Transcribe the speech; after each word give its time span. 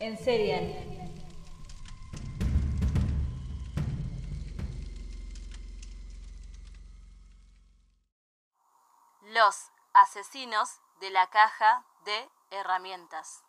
En 0.00 0.16
Serial. 0.16 0.62
Los 9.34 9.56
asesinos 9.92 10.68
de 11.00 11.10
la 11.10 11.28
caja 11.30 11.84
de 12.04 12.12
herramientas. 12.56 13.42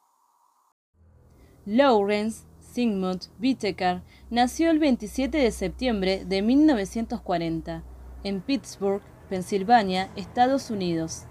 Lawrence 1.66 2.48
Sigmund 2.62 3.28
Whittaker 3.40 4.02
nació 4.32 4.72
el 4.72 4.80
27 4.80 5.38
de 5.38 5.52
septiembre 5.52 6.26
de 6.26 6.42
1940 6.42 7.84
en 8.24 8.42
Pittsburgh, 8.42 9.04
Pensilvania, 9.30 10.12
Estados 10.16 10.72
Unidos. 10.72 11.29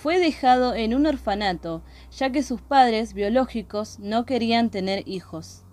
Fue 0.00 0.20
dejado 0.20 0.76
en 0.76 0.94
un 0.94 1.06
orfanato, 1.06 1.82
ya 2.16 2.30
que 2.30 2.44
sus 2.44 2.60
padres 2.60 3.14
biológicos 3.14 3.98
no 3.98 4.26
querían 4.26 4.70
tener 4.70 5.02
hijos. 5.08 5.64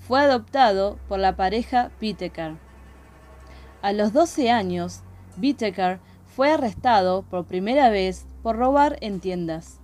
Fue 0.00 0.18
adoptado 0.18 0.98
por 1.06 1.20
la 1.20 1.36
pareja 1.36 1.92
Whittaker. 2.02 2.56
A 3.82 3.92
los 3.92 4.12
12 4.12 4.50
años, 4.50 5.02
Whittaker 5.40 6.00
fue 6.34 6.50
arrestado 6.50 7.22
por 7.22 7.44
primera 7.44 7.88
vez 7.88 8.26
por 8.42 8.56
robar 8.56 8.98
en 9.00 9.20
tiendas. 9.20 9.78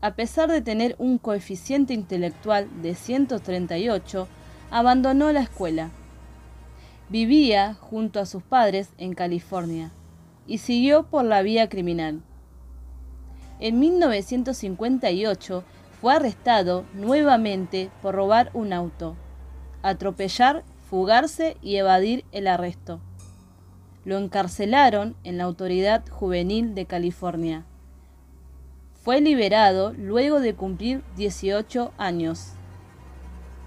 A 0.00 0.14
pesar 0.14 0.48
de 0.48 0.62
tener 0.62 0.94
un 1.00 1.18
coeficiente 1.18 1.94
intelectual 1.94 2.68
de 2.80 2.94
138, 2.94 4.28
abandonó 4.70 5.32
la 5.32 5.40
escuela. 5.40 5.90
Vivía 7.08 7.74
junto 7.74 8.20
a 8.20 8.26
sus 8.26 8.44
padres 8.44 8.90
en 8.98 9.14
California 9.14 9.90
y 10.46 10.58
siguió 10.58 11.08
por 11.08 11.24
la 11.24 11.42
vía 11.42 11.68
criminal. 11.68 12.22
En 13.60 13.80
1958 13.80 15.64
fue 16.00 16.14
arrestado 16.14 16.84
nuevamente 16.94 17.90
por 18.00 18.14
robar 18.14 18.50
un 18.54 18.72
auto, 18.72 19.16
atropellar, 19.82 20.62
fugarse 20.88 21.56
y 21.60 21.76
evadir 21.76 22.24
el 22.30 22.46
arresto. 22.46 23.00
Lo 24.04 24.16
encarcelaron 24.16 25.16
en 25.24 25.38
la 25.38 25.44
Autoridad 25.44 26.04
Juvenil 26.08 26.76
de 26.76 26.86
California. 26.86 27.66
Fue 29.02 29.20
liberado 29.20 29.92
luego 29.92 30.38
de 30.38 30.54
cumplir 30.54 31.02
18 31.16 31.92
años. 31.98 32.52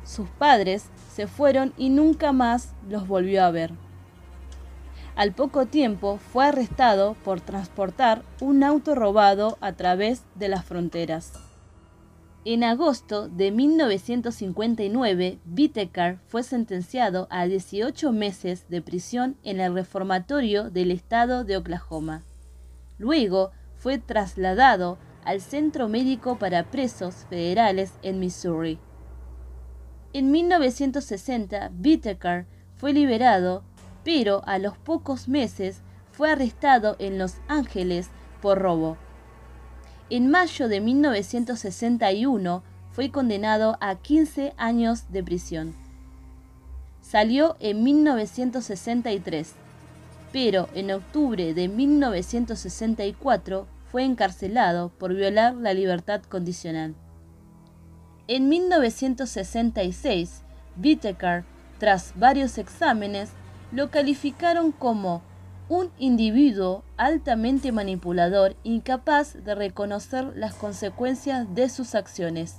Sus 0.05 0.29
padres 0.29 0.85
se 1.13 1.27
fueron 1.27 1.73
y 1.77 1.89
nunca 1.89 2.31
más 2.31 2.73
los 2.89 3.07
volvió 3.07 3.43
a 3.43 3.51
ver. 3.51 3.73
Al 5.15 5.33
poco 5.33 5.65
tiempo 5.65 6.17
fue 6.17 6.45
arrestado 6.45 7.15
por 7.25 7.41
transportar 7.41 8.23
un 8.39 8.63
auto 8.63 8.95
robado 8.95 9.57
a 9.61 9.73
través 9.73 10.23
de 10.35 10.47
las 10.47 10.65
fronteras. 10.65 11.33
En 12.43 12.63
agosto 12.63 13.27
de 13.27 13.51
1959, 13.51 15.39
Whittaker 15.45 16.17
fue 16.25 16.41
sentenciado 16.41 17.27
a 17.29 17.45
18 17.45 18.11
meses 18.13 18.65
de 18.67 18.81
prisión 18.81 19.37
en 19.43 19.59
el 19.59 19.75
reformatorio 19.75 20.71
del 20.71 20.89
estado 20.89 21.43
de 21.43 21.57
Oklahoma. 21.57 22.23
Luego 22.97 23.51
fue 23.75 23.99
trasladado 23.99 24.97
al 25.23 25.41
Centro 25.41 25.87
Médico 25.87 26.39
para 26.39 26.71
Presos 26.71 27.27
Federales 27.29 27.93
en 28.01 28.19
Missouri. 28.19 28.79
En 30.13 30.31
1960, 30.31 31.71
Whittaker 31.83 32.47
fue 32.75 32.91
liberado, 32.91 33.63
pero 34.03 34.41
a 34.45 34.57
los 34.57 34.77
pocos 34.77 35.27
meses 35.27 35.81
fue 36.11 36.31
arrestado 36.31 36.95
en 36.99 37.17
Los 37.17 37.35
Ángeles 37.47 38.09
por 38.41 38.59
robo. 38.59 38.97
En 40.09 40.29
mayo 40.29 40.67
de 40.67 40.81
1961 40.81 42.63
fue 42.91 43.11
condenado 43.11 43.77
a 43.79 43.95
15 43.95 44.53
años 44.57 45.11
de 45.11 45.23
prisión. 45.23 45.73
Salió 47.01 47.55
en 47.59 47.83
1963, 47.83 49.53
pero 50.31 50.67
en 50.73 50.91
octubre 50.91 51.53
de 51.53 51.67
1964 51.67 53.67
fue 53.91 54.05
encarcelado 54.05 54.89
por 54.89 55.13
violar 55.13 55.55
la 55.55 55.73
libertad 55.73 56.21
condicional. 56.23 56.95
En 58.27 58.47
1966, 58.47 60.43
Whittaker, 60.81 61.43
tras 61.79 62.13
varios 62.15 62.57
exámenes, 62.57 63.31
lo 63.71 63.89
calificaron 63.89 64.71
como 64.71 65.21
un 65.69 65.89
individuo 65.97 66.83
altamente 66.97 67.71
manipulador 67.71 68.57
incapaz 68.63 69.33
de 69.45 69.55
reconocer 69.55 70.33
las 70.35 70.53
consecuencias 70.53 71.55
de 71.55 71.69
sus 71.69 71.95
acciones. 71.95 72.57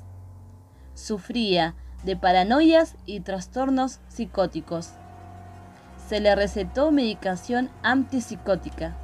Sufría 0.95 1.75
de 2.05 2.17
paranoias 2.17 2.97
y 3.05 3.21
trastornos 3.21 4.01
psicóticos. 4.09 4.93
Se 6.09 6.21
le 6.21 6.35
recetó 6.35 6.91
medicación 6.91 7.71
antipsicótica. 7.83 8.97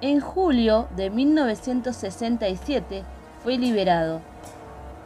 En 0.00 0.20
julio 0.20 0.88
de 0.96 1.10
1967 1.10 3.04
fue 3.42 3.58
liberado. 3.58 4.20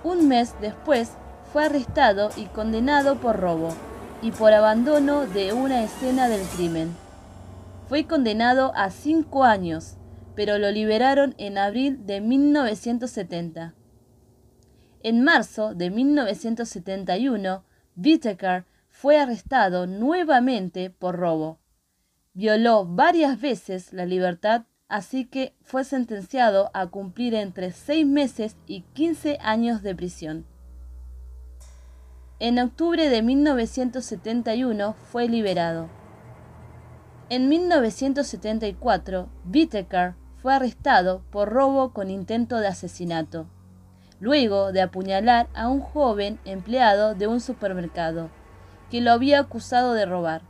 Un 0.02 0.28
mes 0.28 0.54
después 0.62 1.12
fue 1.52 1.66
arrestado 1.66 2.30
y 2.36 2.46
condenado 2.46 3.16
por 3.16 3.38
robo 3.38 3.74
y 4.22 4.32
por 4.32 4.52
abandono 4.52 5.26
de 5.26 5.52
una 5.52 5.82
escena 5.82 6.28
del 6.28 6.46
crimen. 6.48 6.94
Fue 7.88 8.06
condenado 8.06 8.72
a 8.74 8.90
cinco 8.90 9.44
años, 9.44 9.96
pero 10.34 10.58
lo 10.58 10.70
liberaron 10.70 11.34
en 11.38 11.58
abril 11.58 12.06
de 12.06 12.20
1970. 12.20 13.74
En 15.02 15.24
marzo 15.24 15.74
de 15.74 15.90
1971, 15.90 17.64
Whittaker 17.96 18.66
fue 18.88 19.18
arrestado 19.18 19.86
nuevamente 19.86 20.90
por 20.90 21.16
robo. 21.16 21.58
Violó 22.34 22.84
varias 22.84 23.40
veces 23.40 23.92
la 23.92 24.04
libertad, 24.04 24.66
así 24.88 25.24
que 25.24 25.54
fue 25.62 25.84
sentenciado 25.84 26.70
a 26.74 26.86
cumplir 26.88 27.34
entre 27.34 27.72
seis 27.72 28.06
meses 28.06 28.56
y 28.66 28.82
15 28.92 29.38
años 29.40 29.82
de 29.82 29.94
prisión. 29.94 30.46
En 32.42 32.58
octubre 32.58 33.10
de 33.10 33.20
1971 33.20 34.94
fue 35.12 35.28
liberado. 35.28 35.88
En 37.28 37.50
1974, 37.50 39.28
Whittaker 39.52 40.14
fue 40.40 40.54
arrestado 40.54 41.20
por 41.30 41.50
robo 41.50 41.92
con 41.92 42.08
intento 42.08 42.56
de 42.56 42.68
asesinato, 42.68 43.46
luego 44.20 44.72
de 44.72 44.80
apuñalar 44.80 45.48
a 45.52 45.68
un 45.68 45.80
joven 45.80 46.38
empleado 46.46 47.14
de 47.14 47.26
un 47.26 47.42
supermercado, 47.42 48.30
que 48.90 49.02
lo 49.02 49.12
había 49.12 49.40
acusado 49.40 49.92
de 49.92 50.06
robar. 50.06 50.40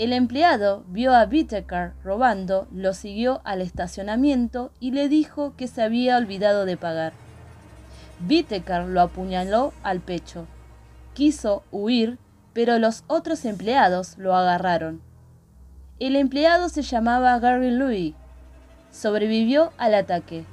El 0.00 0.12
empleado 0.12 0.82
vio 0.88 1.14
a 1.14 1.28
Whittaker 1.30 1.92
robando, 2.02 2.66
lo 2.72 2.92
siguió 2.92 3.40
al 3.44 3.60
estacionamiento 3.60 4.72
y 4.80 4.90
le 4.90 5.08
dijo 5.08 5.54
que 5.56 5.68
se 5.68 5.80
había 5.80 6.16
olvidado 6.16 6.64
de 6.64 6.76
pagar. 6.76 7.12
Whittaker 8.28 8.86
lo 8.86 9.00
apuñaló 9.00 9.72
al 9.84 10.00
pecho. 10.00 10.48
Quiso 11.14 11.62
huir, 11.70 12.18
pero 12.52 12.78
los 12.78 13.04
otros 13.06 13.44
empleados 13.44 14.18
lo 14.18 14.34
agarraron. 14.34 15.00
El 16.00 16.16
empleado 16.16 16.68
se 16.68 16.82
llamaba 16.82 17.38
Gary 17.38 17.70
Louis. 17.70 18.14
Sobrevivió 18.90 19.72
al 19.78 19.94
ataque. 19.94 20.44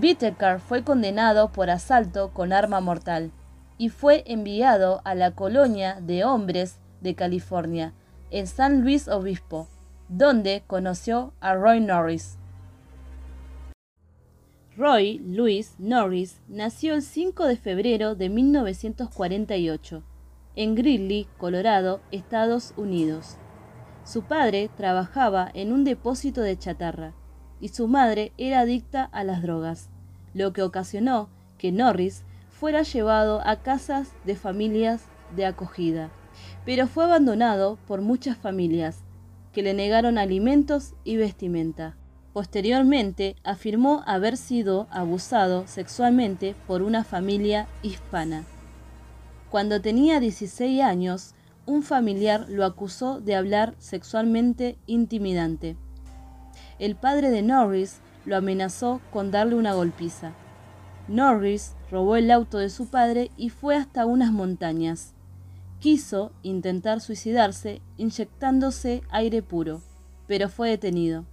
Whittaker 0.00 0.60
fue 0.60 0.84
condenado 0.84 1.52
por 1.52 1.70
asalto 1.70 2.32
con 2.34 2.52
arma 2.52 2.80
mortal 2.80 3.32
y 3.78 3.88
fue 3.88 4.24
enviado 4.26 5.00
a 5.04 5.14
la 5.14 5.32
colonia 5.32 5.98
de 6.00 6.24
hombres 6.24 6.78
de 7.00 7.14
California, 7.14 7.94
en 8.30 8.46
San 8.46 8.82
Luis 8.82 9.08
Obispo, 9.08 9.68
donde 10.08 10.62
conoció 10.66 11.32
a 11.40 11.54
Roy 11.54 11.80
Norris. 11.80 12.38
Roy 14.74 15.18
Louis 15.18 15.74
Norris 15.78 16.40
nació 16.48 16.94
el 16.94 17.02
5 17.02 17.44
de 17.44 17.58
febrero 17.58 18.14
de 18.14 18.30
1948 18.30 20.02
en 20.56 20.74
Greeley, 20.74 21.28
Colorado, 21.36 22.00
Estados 22.10 22.72
Unidos. 22.78 23.36
Su 24.04 24.22
padre 24.22 24.70
trabajaba 24.74 25.50
en 25.52 25.74
un 25.74 25.84
depósito 25.84 26.40
de 26.40 26.58
chatarra 26.58 27.12
y 27.60 27.68
su 27.68 27.86
madre 27.86 28.32
era 28.38 28.60
adicta 28.60 29.04
a 29.04 29.24
las 29.24 29.42
drogas, 29.42 29.90
lo 30.32 30.54
que 30.54 30.62
ocasionó 30.62 31.28
que 31.58 31.70
Norris 31.70 32.24
fuera 32.48 32.80
llevado 32.80 33.42
a 33.44 33.56
casas 33.56 34.14
de 34.24 34.36
familias 34.36 35.04
de 35.36 35.44
acogida, 35.44 36.10
pero 36.64 36.86
fue 36.86 37.04
abandonado 37.04 37.78
por 37.86 38.00
muchas 38.00 38.38
familias 38.38 39.04
que 39.52 39.62
le 39.62 39.74
negaron 39.74 40.16
alimentos 40.16 40.94
y 41.04 41.18
vestimenta. 41.18 41.94
Posteriormente 42.32 43.36
afirmó 43.44 44.02
haber 44.06 44.38
sido 44.38 44.86
abusado 44.90 45.66
sexualmente 45.66 46.54
por 46.66 46.82
una 46.82 47.04
familia 47.04 47.66
hispana. 47.82 48.44
Cuando 49.50 49.82
tenía 49.82 50.18
16 50.18 50.80
años, 50.80 51.34
un 51.66 51.82
familiar 51.82 52.46
lo 52.48 52.64
acusó 52.64 53.20
de 53.20 53.36
hablar 53.36 53.74
sexualmente 53.78 54.78
intimidante. 54.86 55.76
El 56.78 56.96
padre 56.96 57.30
de 57.30 57.42
Norris 57.42 57.98
lo 58.24 58.36
amenazó 58.36 59.00
con 59.12 59.30
darle 59.30 59.54
una 59.54 59.74
golpiza. 59.74 60.32
Norris 61.08 61.74
robó 61.90 62.16
el 62.16 62.30
auto 62.30 62.58
de 62.58 62.70
su 62.70 62.86
padre 62.86 63.30
y 63.36 63.50
fue 63.50 63.76
hasta 63.76 64.06
unas 64.06 64.32
montañas. 64.32 65.12
Quiso 65.80 66.32
intentar 66.42 67.00
suicidarse 67.00 67.82
inyectándose 67.98 69.02
aire 69.10 69.42
puro, 69.42 69.82
pero 70.26 70.48
fue 70.48 70.70
detenido. 70.70 71.26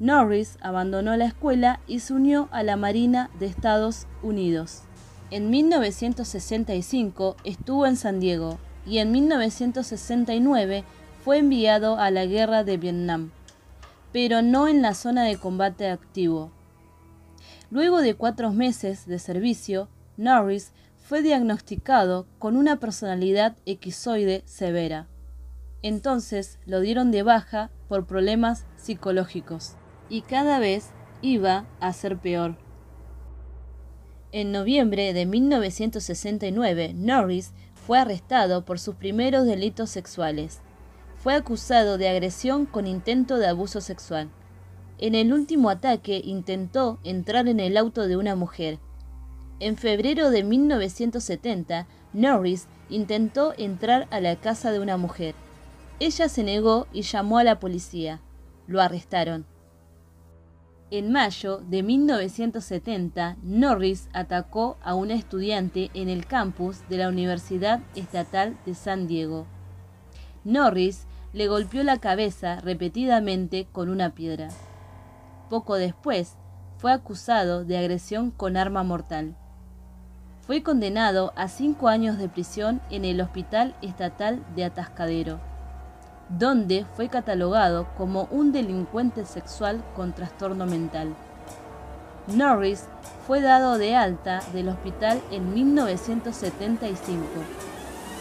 Norris 0.00 0.56
abandonó 0.62 1.14
la 1.18 1.26
escuela 1.26 1.80
y 1.86 2.00
se 2.00 2.14
unió 2.14 2.48
a 2.52 2.62
la 2.62 2.78
Marina 2.78 3.28
de 3.38 3.44
Estados 3.44 4.06
Unidos. 4.22 4.84
En 5.30 5.50
1965 5.50 7.36
estuvo 7.44 7.86
en 7.86 7.96
San 7.96 8.18
Diego 8.18 8.58
y 8.86 8.96
en 8.96 9.12
1969 9.12 10.84
fue 11.22 11.36
enviado 11.36 11.98
a 11.98 12.10
la 12.10 12.24
guerra 12.24 12.64
de 12.64 12.78
Vietnam, 12.78 13.30
pero 14.10 14.40
no 14.40 14.68
en 14.68 14.80
la 14.80 14.94
zona 14.94 15.24
de 15.24 15.36
combate 15.36 15.90
activo. 15.90 16.50
Luego 17.70 18.00
de 18.00 18.14
cuatro 18.14 18.52
meses 18.52 19.06
de 19.06 19.18
servicio, 19.18 19.88
Norris 20.16 20.72
fue 20.96 21.20
diagnosticado 21.20 22.26
con 22.38 22.56
una 22.56 22.80
personalidad 22.80 23.54
equizoide 23.66 24.44
severa. 24.46 25.08
Entonces 25.82 26.58
lo 26.64 26.80
dieron 26.80 27.10
de 27.10 27.22
baja 27.22 27.70
por 27.86 28.06
problemas 28.06 28.64
psicológicos 28.76 29.76
y 30.10 30.22
cada 30.22 30.58
vez 30.58 30.90
iba 31.22 31.64
a 31.80 31.92
ser 31.94 32.18
peor. 32.18 32.56
En 34.32 34.52
noviembre 34.52 35.12
de 35.12 35.24
1969, 35.24 36.92
Norris 36.94 37.52
fue 37.74 37.98
arrestado 37.98 38.64
por 38.64 38.78
sus 38.78 38.96
primeros 38.96 39.46
delitos 39.46 39.90
sexuales. 39.90 40.60
Fue 41.16 41.34
acusado 41.34 41.98
de 41.98 42.08
agresión 42.08 42.66
con 42.66 42.86
intento 42.86 43.38
de 43.38 43.48
abuso 43.48 43.80
sexual. 43.80 44.30
En 44.98 45.14
el 45.14 45.32
último 45.32 45.70
ataque 45.70 46.20
intentó 46.24 46.98
entrar 47.04 47.48
en 47.48 47.58
el 47.58 47.76
auto 47.76 48.06
de 48.06 48.16
una 48.16 48.36
mujer. 48.36 48.78
En 49.58 49.76
febrero 49.76 50.30
de 50.30 50.44
1970, 50.44 51.86
Norris 52.12 52.66
intentó 52.88 53.54
entrar 53.58 54.06
a 54.10 54.20
la 54.20 54.36
casa 54.36 54.72
de 54.72 54.80
una 54.80 54.96
mujer. 54.96 55.34
Ella 55.98 56.28
se 56.28 56.44
negó 56.44 56.86
y 56.92 57.02
llamó 57.02 57.38
a 57.38 57.44
la 57.44 57.60
policía. 57.60 58.20
Lo 58.66 58.80
arrestaron. 58.80 59.49
En 60.92 61.12
mayo 61.12 61.58
de 61.58 61.84
1970, 61.84 63.36
Norris 63.44 64.08
atacó 64.12 64.76
a 64.82 64.96
una 64.96 65.14
estudiante 65.14 65.88
en 65.94 66.08
el 66.08 66.26
campus 66.26 66.80
de 66.88 66.98
la 66.98 67.08
Universidad 67.08 67.78
Estatal 67.94 68.56
de 68.66 68.74
San 68.74 69.06
Diego. 69.06 69.46
Norris 70.42 71.06
le 71.32 71.46
golpeó 71.46 71.84
la 71.84 71.98
cabeza 71.98 72.56
repetidamente 72.56 73.68
con 73.70 73.88
una 73.88 74.16
piedra. 74.16 74.48
Poco 75.48 75.76
después, 75.76 76.36
fue 76.78 76.92
acusado 76.92 77.64
de 77.64 77.78
agresión 77.78 78.32
con 78.32 78.56
arma 78.56 78.82
mortal. 78.82 79.36
Fue 80.40 80.64
condenado 80.64 81.32
a 81.36 81.46
cinco 81.46 81.86
años 81.86 82.18
de 82.18 82.28
prisión 82.28 82.80
en 82.90 83.04
el 83.04 83.20
Hospital 83.20 83.76
Estatal 83.80 84.44
de 84.56 84.64
Atascadero 84.64 85.49
donde 86.38 86.86
fue 86.94 87.08
catalogado 87.08 87.88
como 87.96 88.28
un 88.30 88.52
delincuente 88.52 89.24
sexual 89.24 89.82
con 89.94 90.14
trastorno 90.14 90.64
mental. 90.66 91.14
Norris 92.28 92.84
fue 93.26 93.40
dado 93.40 93.78
de 93.78 93.96
alta 93.96 94.40
del 94.52 94.68
hospital 94.68 95.20
en 95.30 95.52
1975. 95.52 97.24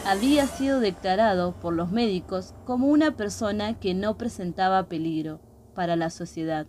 Había 0.05 0.47
sido 0.47 0.79
declarado 0.79 1.53
por 1.53 1.73
los 1.73 1.91
médicos 1.91 2.55
como 2.65 2.87
una 2.87 3.15
persona 3.15 3.79
que 3.79 3.93
no 3.93 4.17
presentaba 4.17 4.87
peligro 4.87 5.39
para 5.75 5.95
la 5.95 6.09
sociedad. 6.09 6.65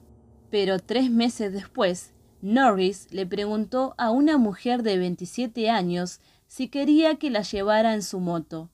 Pero 0.51 0.79
tres 0.79 1.11
meses 1.11 1.53
después, 1.53 2.13
Norris 2.43 3.07
le 3.11 3.25
preguntó 3.25 3.95
a 3.97 4.11
una 4.11 4.37
mujer 4.37 4.83
de 4.83 4.99
27 4.99 5.71
años 5.71 6.21
si 6.49 6.69
quería 6.69 7.15
que 7.15 7.31
la 7.31 7.43
llevara 7.43 7.95
en 7.95 8.03
su 8.03 8.19
moto. 8.19 8.69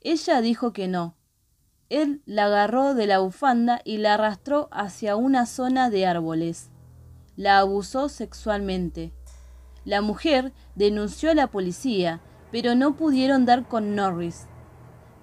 Ella 0.00 0.40
dijo 0.40 0.72
que 0.72 0.88
no, 0.88 1.14
él 1.88 2.22
la 2.26 2.46
agarró 2.46 2.94
de 2.94 3.06
la 3.06 3.18
bufanda 3.18 3.80
y 3.84 3.98
la 3.98 4.14
arrastró 4.14 4.68
hacia 4.72 5.16
una 5.16 5.46
zona 5.46 5.90
de 5.90 6.06
árboles. 6.06 6.70
La 7.36 7.58
abusó 7.58 8.08
sexualmente. 8.08 9.12
La 9.84 10.00
mujer 10.00 10.52
denunció 10.74 11.30
a 11.30 11.34
la 11.34 11.46
policía, 11.46 12.20
pero 12.50 12.74
no 12.74 12.96
pudieron 12.96 13.44
dar 13.44 13.68
con 13.68 13.94
Norris. 13.94 14.46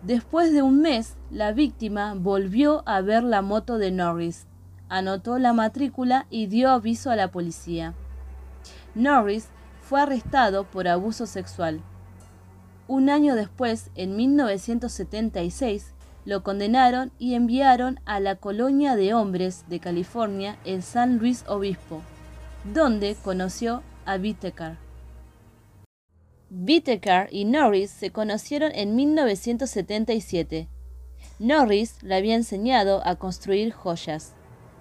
Después 0.04 0.54
de 0.54 0.62
un 0.62 0.82
mes, 0.82 1.16
la 1.32 1.52
víctima 1.52 2.14
volvió 2.14 2.84
a 2.86 3.02
ver 3.02 3.24
la 3.24 3.42
moto 3.42 3.78
de 3.78 3.92
Norris, 3.92 4.48
anotó 4.90 5.40
la 5.40 5.54
matrícula 5.54 6.28
y 6.30 6.48
dio 6.48 6.70
aviso 6.70 7.10
a 7.10 7.16
la 7.16 7.32
policía. 7.32 7.94
Norris 8.96 9.48
fue 9.82 10.02
arrestado 10.02 10.66
por 10.66 10.88
abuso 10.88 11.26
sexual. 11.26 11.82
Un 12.88 13.10
año 13.10 13.36
después, 13.36 13.92
en 13.96 14.16
1976, 14.16 15.93
lo 16.26 16.44
condenaron 16.44 17.12
y 17.20 17.36
enviaron 17.36 18.00
a 18.06 18.20
la 18.20 18.36
colonia 18.36 18.96
de 18.96 19.14
hombres 19.14 19.66
de 19.68 19.80
California 19.80 20.58
en 20.66 20.82
San 20.82 21.18
Luis 21.18 21.44
Obispo, 21.48 22.02
donde 22.74 23.16
conoció 23.24 23.84
a 24.06 24.16
Whittaker. 24.16 24.78
Whittaker 26.50 27.28
y 27.32 27.46
Norris 27.46 27.90
se 27.90 28.12
conocieron 28.12 28.72
en 28.76 28.96
1977. 28.96 30.70
Norris 31.40 32.02
le 32.04 32.16
había 32.16 32.36
enseñado 32.36 33.02
a 33.06 33.16
construir 33.16 33.74
joyas, 33.74 34.34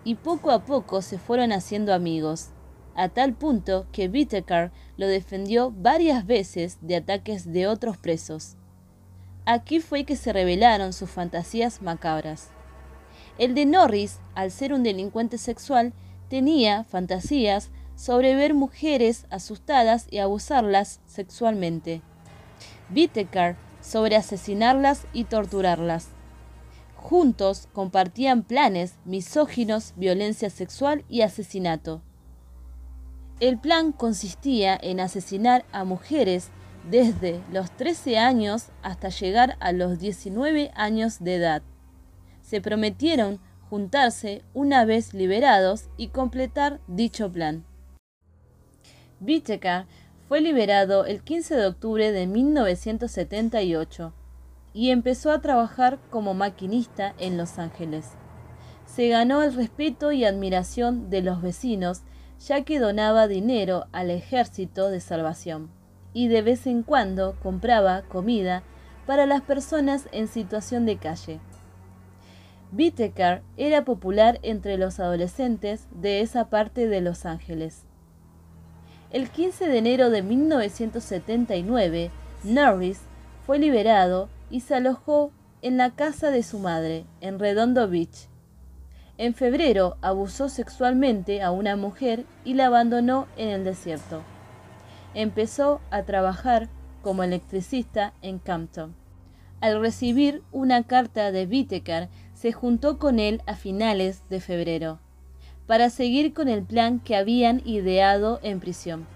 y 0.04 0.16
poco 0.16 0.50
a 0.50 0.64
poco 0.64 1.00
se 1.00 1.18
fueron 1.18 1.52
haciendo 1.52 1.94
amigos, 1.94 2.50
a 2.94 3.08
tal 3.08 3.32
punto 3.34 3.86
que 3.90 4.08
Whittaker 4.08 4.70
lo 4.96 5.06
defendió 5.06 5.70
varias 5.70 6.26
veces 6.26 6.78
de 6.82 6.96
ataques 6.96 7.50
de 7.50 7.66
otros 7.66 7.96
presos. 7.96 8.56
Aquí 9.44 9.80
fue 9.80 10.04
que 10.04 10.16
se 10.16 10.32
revelaron 10.32 10.92
sus 10.92 11.10
fantasías 11.10 11.82
macabras. 11.82 12.50
El 13.38 13.54
de 13.54 13.66
Norris, 13.66 14.18
al 14.34 14.50
ser 14.50 14.72
un 14.72 14.82
delincuente 14.82 15.36
sexual, 15.36 15.92
tenía 16.28 16.84
fantasías 16.84 17.70
sobre 17.96 18.36
ver 18.36 18.54
mujeres 18.54 19.26
asustadas 19.30 20.06
y 20.10 20.18
abusarlas 20.18 21.00
sexualmente. 21.06 22.02
Whittaker 22.94 23.56
sobre 23.80 24.16
asesinarlas 24.16 25.06
y 25.12 25.24
torturarlas. 25.24 26.08
Juntos 26.96 27.68
compartían 27.72 28.44
planes 28.44 28.94
misóginos, 29.04 29.92
violencia 29.96 30.50
sexual 30.50 31.04
y 31.08 31.22
asesinato. 31.22 32.00
El 33.40 33.58
plan 33.58 33.90
consistía 33.90 34.78
en 34.80 35.00
asesinar 35.00 35.64
a 35.72 35.82
mujeres 35.82 36.50
desde 36.90 37.40
los 37.52 37.70
13 37.72 38.18
años 38.18 38.68
hasta 38.82 39.08
llegar 39.08 39.56
a 39.60 39.72
los 39.72 39.98
19 39.98 40.72
años 40.74 41.22
de 41.22 41.36
edad. 41.36 41.62
Se 42.42 42.60
prometieron 42.60 43.40
juntarse 43.70 44.42
una 44.52 44.84
vez 44.84 45.14
liberados 45.14 45.88
y 45.96 46.08
completar 46.08 46.80
dicho 46.88 47.30
plan. 47.30 47.64
Whittaker 49.20 49.86
fue 50.28 50.40
liberado 50.40 51.04
el 51.04 51.22
15 51.22 51.54
de 51.54 51.66
octubre 51.66 52.10
de 52.10 52.26
1978 52.26 54.12
y 54.74 54.90
empezó 54.90 55.30
a 55.30 55.40
trabajar 55.40 55.98
como 56.10 56.34
maquinista 56.34 57.14
en 57.18 57.36
Los 57.36 57.58
Ángeles. 57.58 58.10
Se 58.86 59.08
ganó 59.08 59.42
el 59.42 59.54
respeto 59.54 60.12
y 60.12 60.24
admiración 60.24 61.08
de 61.08 61.22
los 61.22 61.40
vecinos 61.40 62.02
ya 62.40 62.64
que 62.64 62.80
donaba 62.80 63.28
dinero 63.28 63.86
al 63.92 64.10
ejército 64.10 64.90
de 64.90 65.00
salvación 65.00 65.70
y 66.14 66.28
de 66.28 66.42
vez 66.42 66.66
en 66.66 66.82
cuando 66.82 67.36
compraba 67.42 68.02
comida 68.02 68.62
para 69.06 69.26
las 69.26 69.42
personas 69.42 70.08
en 70.12 70.28
situación 70.28 70.86
de 70.86 70.96
calle. 70.96 71.40
Whittaker 72.76 73.42
era 73.56 73.84
popular 73.84 74.38
entre 74.42 74.78
los 74.78 74.98
adolescentes 75.00 75.86
de 75.90 76.20
esa 76.20 76.48
parte 76.48 76.86
de 76.88 77.00
Los 77.00 77.26
Ángeles. 77.26 77.84
El 79.10 79.28
15 79.28 79.68
de 79.68 79.78
enero 79.78 80.08
de 80.08 80.22
1979, 80.22 82.10
Norris 82.44 83.00
fue 83.46 83.58
liberado 83.58 84.30
y 84.50 84.60
se 84.60 84.74
alojó 84.74 85.32
en 85.60 85.76
la 85.76 85.90
casa 85.90 86.30
de 86.30 86.42
su 86.42 86.58
madre, 86.58 87.04
en 87.20 87.38
Redondo 87.38 87.88
Beach. 87.88 88.28
En 89.18 89.34
febrero 89.34 89.98
abusó 90.00 90.48
sexualmente 90.48 91.42
a 91.42 91.50
una 91.50 91.76
mujer 91.76 92.24
y 92.44 92.54
la 92.54 92.66
abandonó 92.66 93.26
en 93.36 93.50
el 93.50 93.64
desierto 93.64 94.22
empezó 95.14 95.80
a 95.90 96.02
trabajar 96.02 96.68
como 97.02 97.22
electricista 97.22 98.12
en 98.22 98.38
Campton. 98.38 98.94
Al 99.60 99.80
recibir 99.80 100.42
una 100.50 100.82
carta 100.84 101.30
de 101.30 101.46
Whittaker, 101.46 102.08
se 102.34 102.52
juntó 102.52 102.98
con 102.98 103.18
él 103.18 103.40
a 103.46 103.54
finales 103.54 104.22
de 104.28 104.40
febrero, 104.40 104.98
para 105.66 105.90
seguir 105.90 106.32
con 106.32 106.48
el 106.48 106.62
plan 106.62 106.98
que 106.98 107.14
habían 107.14 107.62
ideado 107.64 108.40
en 108.42 108.58
prisión. 108.58 109.06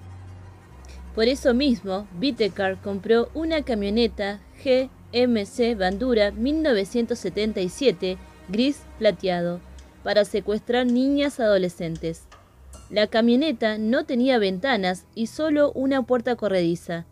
Por 1.14 1.28
eso 1.28 1.54
mismo, 1.54 2.06
Whittaker 2.20 2.76
compró 2.76 3.30
una 3.34 3.62
camioneta 3.62 4.38
GMC 4.62 5.76
Bandura 5.76 6.30
1977 6.30 8.18
gris 8.48 8.82
plateado 8.98 9.60
para 10.04 10.24
secuestrar 10.24 10.86
niñas 10.86 11.40
adolescentes. 11.40 12.28
La 12.88 13.09
camioneta 13.09 13.78
no 13.78 14.05
tenía 14.05 14.38
ventanas 14.38 15.07
y 15.14 15.26
solo 15.26 15.73
una 15.73 16.02
puerta 16.02 16.37
corrediza, 16.37 17.05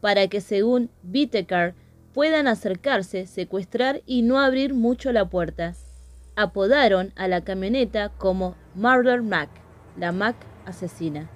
para 0.00 0.26
que 0.28 0.40
según 0.40 0.90
Whittaker 1.04 1.74
puedan 2.14 2.46
acercarse, 2.46 3.26
secuestrar 3.26 4.00
y 4.06 4.22
no 4.22 4.38
abrir 4.38 4.72
mucho 4.72 5.12
la 5.12 5.26
puerta. 5.28 5.74
Apodaron 6.34 7.12
a 7.14 7.28
la 7.28 7.42
camioneta 7.42 8.08
como 8.08 8.54
Murder 8.74 9.22
Mac, 9.22 9.50
la 9.98 10.12
Mac 10.12 10.36
asesina. 10.64 11.28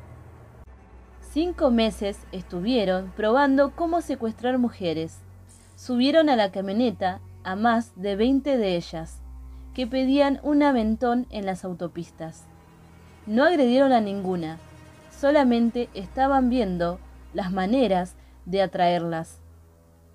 Cinco 1.21 1.71
meses 1.71 2.19
estuvieron 2.33 3.13
probando 3.15 3.73
cómo 3.77 4.01
secuestrar 4.01 4.59
mujeres. 4.59 5.19
Subieron 5.77 6.31
a 6.31 6.37
la 6.37 6.51
camioneta 6.51 7.21
a 7.45 7.57
más 7.57 7.93
de 7.97 8.17
20 8.17 8.57
de 8.57 8.77
ellas, 8.77 9.21
que 9.75 9.87
pedían 9.87 10.41
un 10.43 10.63
aventón 10.63 11.27
en 11.31 11.45
las 11.45 11.65
autopistas. 11.65 12.47
No 13.27 13.45
agredieron 13.45 13.93
a 13.93 14.01
ninguna, 14.01 14.59
solamente 15.17 15.89
estaban 15.95 16.51
viendo 16.51 16.99
las 17.35 17.53
maneras 17.53 18.17
de 18.47 18.63
atraerlas, 18.63 19.39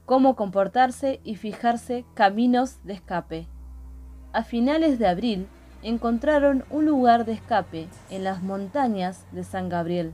cómo 0.05 0.35
comportarse 0.35 1.21
y 1.23 1.35
fijarse 1.35 2.03
caminos 2.15 2.83
de 2.83 2.93
escape. 2.93 3.47
A 4.33 4.43
finales 4.43 4.99
de 4.99 5.07
abril 5.07 5.47
encontraron 5.83 6.65
un 6.69 6.85
lugar 6.85 7.23
de 7.23 7.31
escape 7.31 7.87
en 8.09 8.25
las 8.25 8.43
montañas 8.43 9.25
de 9.31 9.45
San 9.45 9.69
Gabriel, 9.69 10.13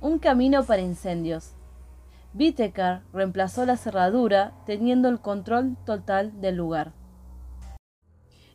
un 0.00 0.20
camino 0.20 0.62
para 0.62 0.82
incendios. 0.82 1.54
Whittaker 2.32 3.00
reemplazó 3.12 3.66
la 3.66 3.76
cerradura 3.76 4.52
teniendo 4.66 5.08
el 5.08 5.18
control 5.18 5.76
total 5.84 6.40
del 6.40 6.56
lugar. 6.56 6.92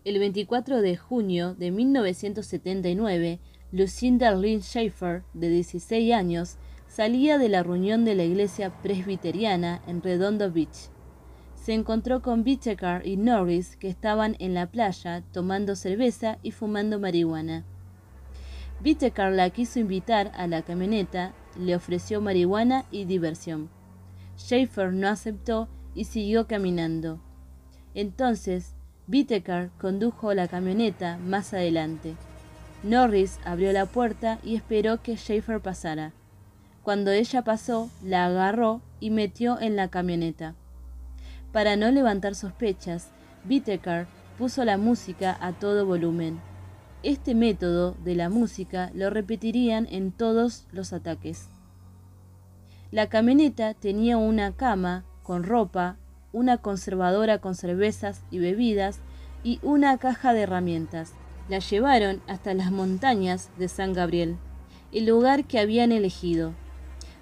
El 0.05 0.17
24 0.17 0.81
de 0.81 0.95
junio 0.95 1.55
de 1.55 1.71
1979, 1.71 3.39
Lucinda 3.71 4.33
Lynn 4.33 4.61
Schaefer, 4.61 5.21
de 5.35 5.49
16 5.49 6.11
años, 6.13 6.57
salía 6.87 7.37
de 7.37 7.49
la 7.49 7.61
reunión 7.61 8.03
de 8.03 8.15
la 8.15 8.23
iglesia 8.23 8.71
presbiteriana 8.81 9.83
en 9.85 10.01
Redondo 10.01 10.51
Beach. 10.51 10.89
Se 11.53 11.73
encontró 11.73 12.23
con 12.23 12.41
Whittaker 12.41 13.05
y 13.05 13.15
Norris 13.17 13.75
que 13.75 13.87
estaban 13.87 14.35
en 14.39 14.55
la 14.55 14.71
playa 14.71 15.23
tomando 15.31 15.75
cerveza 15.75 16.39
y 16.41 16.49
fumando 16.49 16.99
marihuana. 16.99 17.63
Whittaker 18.83 19.31
la 19.31 19.51
quiso 19.51 19.79
invitar 19.79 20.31
a 20.35 20.47
la 20.47 20.63
camioneta, 20.63 21.33
le 21.59 21.75
ofreció 21.75 22.21
marihuana 22.21 22.85
y 22.89 23.05
diversión. 23.05 23.69
Schaefer 24.35 24.93
no 24.93 25.09
aceptó 25.09 25.67
y 25.93 26.05
siguió 26.05 26.47
caminando. 26.47 27.21
Entonces, 27.93 28.73
Whittaker 29.07 29.69
condujo 29.79 30.33
la 30.33 30.47
camioneta 30.47 31.17
más 31.17 31.53
adelante. 31.53 32.15
Norris 32.83 33.39
abrió 33.43 33.73
la 33.73 33.85
puerta 33.85 34.39
y 34.43 34.55
esperó 34.55 35.01
que 35.01 35.17
Schaefer 35.17 35.59
pasara. 35.59 36.13
Cuando 36.83 37.11
ella 37.11 37.43
pasó, 37.43 37.89
la 38.03 38.25
agarró 38.25 38.81
y 38.99 39.09
metió 39.09 39.59
en 39.59 39.75
la 39.75 39.89
camioneta. 39.89 40.55
Para 41.51 41.75
no 41.75 41.91
levantar 41.91 42.35
sospechas, 42.35 43.09
Whittaker 43.49 44.07
puso 44.37 44.63
la 44.63 44.77
música 44.77 45.37
a 45.41 45.51
todo 45.51 45.85
volumen. 45.85 46.39
Este 47.03 47.35
método 47.35 47.95
de 48.03 48.15
la 48.15 48.29
música 48.29 48.91
lo 48.93 49.09
repetirían 49.09 49.87
en 49.91 50.11
todos 50.11 50.65
los 50.71 50.93
ataques. 50.93 51.49
La 52.91 53.07
camioneta 53.07 53.73
tenía 53.73 54.17
una 54.17 54.53
cama 54.53 55.03
con 55.21 55.43
ropa, 55.43 55.97
una 56.31 56.57
conservadora 56.57 57.39
con 57.39 57.55
cervezas 57.55 58.23
y 58.31 58.39
bebidas 58.39 58.99
y 59.43 59.59
una 59.63 59.97
caja 59.97 60.33
de 60.33 60.41
herramientas. 60.41 61.13
La 61.49 61.59
llevaron 61.59 62.21
hasta 62.27 62.53
las 62.53 62.71
montañas 62.71 63.49
de 63.57 63.67
San 63.67 63.91
Gabriel, 63.91 64.37
el 64.91 65.05
lugar 65.05 65.45
que 65.45 65.59
habían 65.59 65.91
elegido 65.91 66.53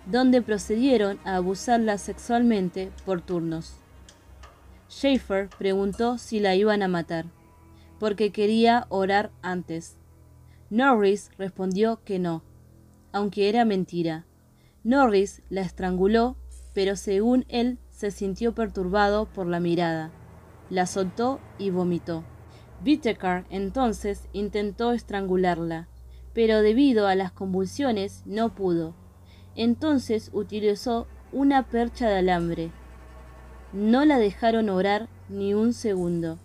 donde 0.09 0.41
procedieron 0.41 1.19
a 1.25 1.35
abusarla 1.35 1.97
sexualmente 1.97 2.91
por 3.05 3.21
turnos. 3.21 3.73
Schaefer 4.89 5.49
preguntó 5.57 6.17
si 6.17 6.39
la 6.39 6.55
iban 6.55 6.81
a 6.81 6.87
matar, 6.87 7.25
porque 7.99 8.31
quería 8.31 8.85
orar 8.89 9.31
antes. 9.41 9.97
Norris 10.69 11.29
respondió 11.37 12.01
que 12.05 12.19
no, 12.19 12.41
aunque 13.11 13.49
era 13.49 13.65
mentira. 13.65 14.25
Norris 14.83 15.41
la 15.49 15.61
estranguló, 15.61 16.37
pero 16.73 16.95
según 16.95 17.45
él 17.49 17.77
se 17.89 18.11
sintió 18.11 18.55
perturbado 18.55 19.25
por 19.25 19.47
la 19.47 19.59
mirada. 19.59 20.11
La 20.69 20.85
soltó 20.85 21.39
y 21.57 21.69
vomitó. 21.69 22.23
Whittaker 22.85 23.45
entonces 23.49 24.27
intentó 24.33 24.91
estrangularla, 24.93 25.87
pero 26.33 26.61
debido 26.61 27.07
a 27.07 27.15
las 27.15 27.31
convulsiones 27.31 28.23
no 28.25 28.53
pudo 28.53 28.93
entonces 29.57 30.29
utilizó 30.33 31.07
una 31.33 31.63
percha 31.63 32.07
de 32.07 32.19
alambre. 32.19 32.71
No 33.73 34.05
la 34.05 34.17
dejaron 34.19 34.69
orar 34.69 35.09
ni 35.27 35.53
un 35.53 35.73
segundo. 35.73 36.37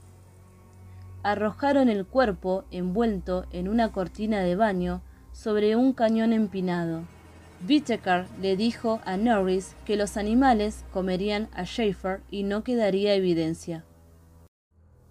Arrojaron 1.23 1.89
el 1.89 2.05
cuerpo 2.05 2.65
envuelto 2.73 3.45
en 3.53 3.69
una 3.69 3.93
cortina 3.93 4.41
de 4.41 4.57
baño 4.57 5.03
sobre 5.31 5.77
un 5.77 5.93
cañón 5.93 6.33
empinado. 6.33 7.03
Whittaker 7.69 8.27
le 8.41 8.57
dijo 8.57 9.01
a 9.05 9.17
Norris 9.17 9.77
que 9.85 9.97
los 9.97 10.17
animales 10.17 10.85
comerían 10.93 11.49
a 11.53 11.65
Schaefer 11.65 12.23
y 12.29 12.43
no 12.43 12.65
quedaría 12.65 13.15
evidencia. 13.15 13.85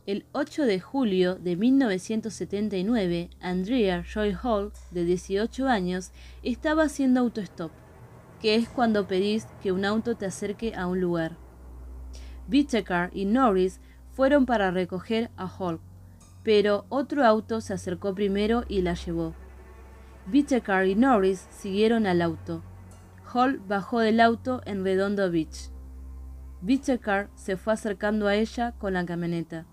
El 0.06 0.26
8 0.32 0.64
de 0.64 0.80
julio 0.80 1.36
de 1.36 1.56
1979, 1.56 3.30
Andrea 3.40 4.04
Joy 4.04 4.36
Hall, 4.42 4.72
de 4.92 5.06
18 5.06 5.68
años, 5.68 6.12
estaba 6.44 6.84
haciendo 6.84 7.20
autostop 7.20 7.72
que 8.42 8.56
es 8.56 8.68
cuando 8.68 9.08
pedís 9.08 9.46
que 9.62 9.72
un 9.72 9.86
auto 9.86 10.16
te 10.16 10.26
acerque 10.26 10.74
a 10.76 10.88
un 10.88 11.00
lugar. 11.00 11.38
Whittaker 12.52 13.12
y 13.14 13.26
Norris 13.26 13.80
fueron 14.10 14.46
para 14.46 14.72
recoger 14.72 15.30
a 15.38 15.48
Hall, 15.48 15.80
pero 16.44 16.86
otro 16.90 17.24
auto 17.24 17.62
se 17.62 17.74
acercó 17.74 18.16
primero 18.16 18.64
y 18.68 18.82
la 18.82 18.96
llevó. 18.96 19.36
Whittaker 20.32 20.88
y 20.88 20.96
Norris 20.96 21.48
siguieron 21.52 22.08
al 22.08 22.22
auto. 22.22 22.64
Hall 23.32 23.60
bajó 23.60 24.00
del 24.00 24.20
auto 24.20 24.62
en 24.66 24.84
Redondo 24.84 25.32
Beach. 25.32 25.70
Whittaker 26.64 27.30
se 27.36 27.58
fue 27.58 27.74
acercando 27.74 28.28
a 28.28 28.36
ella 28.36 28.74
con 28.74 28.94
la 28.94 29.06
camioneta. 29.06 29.66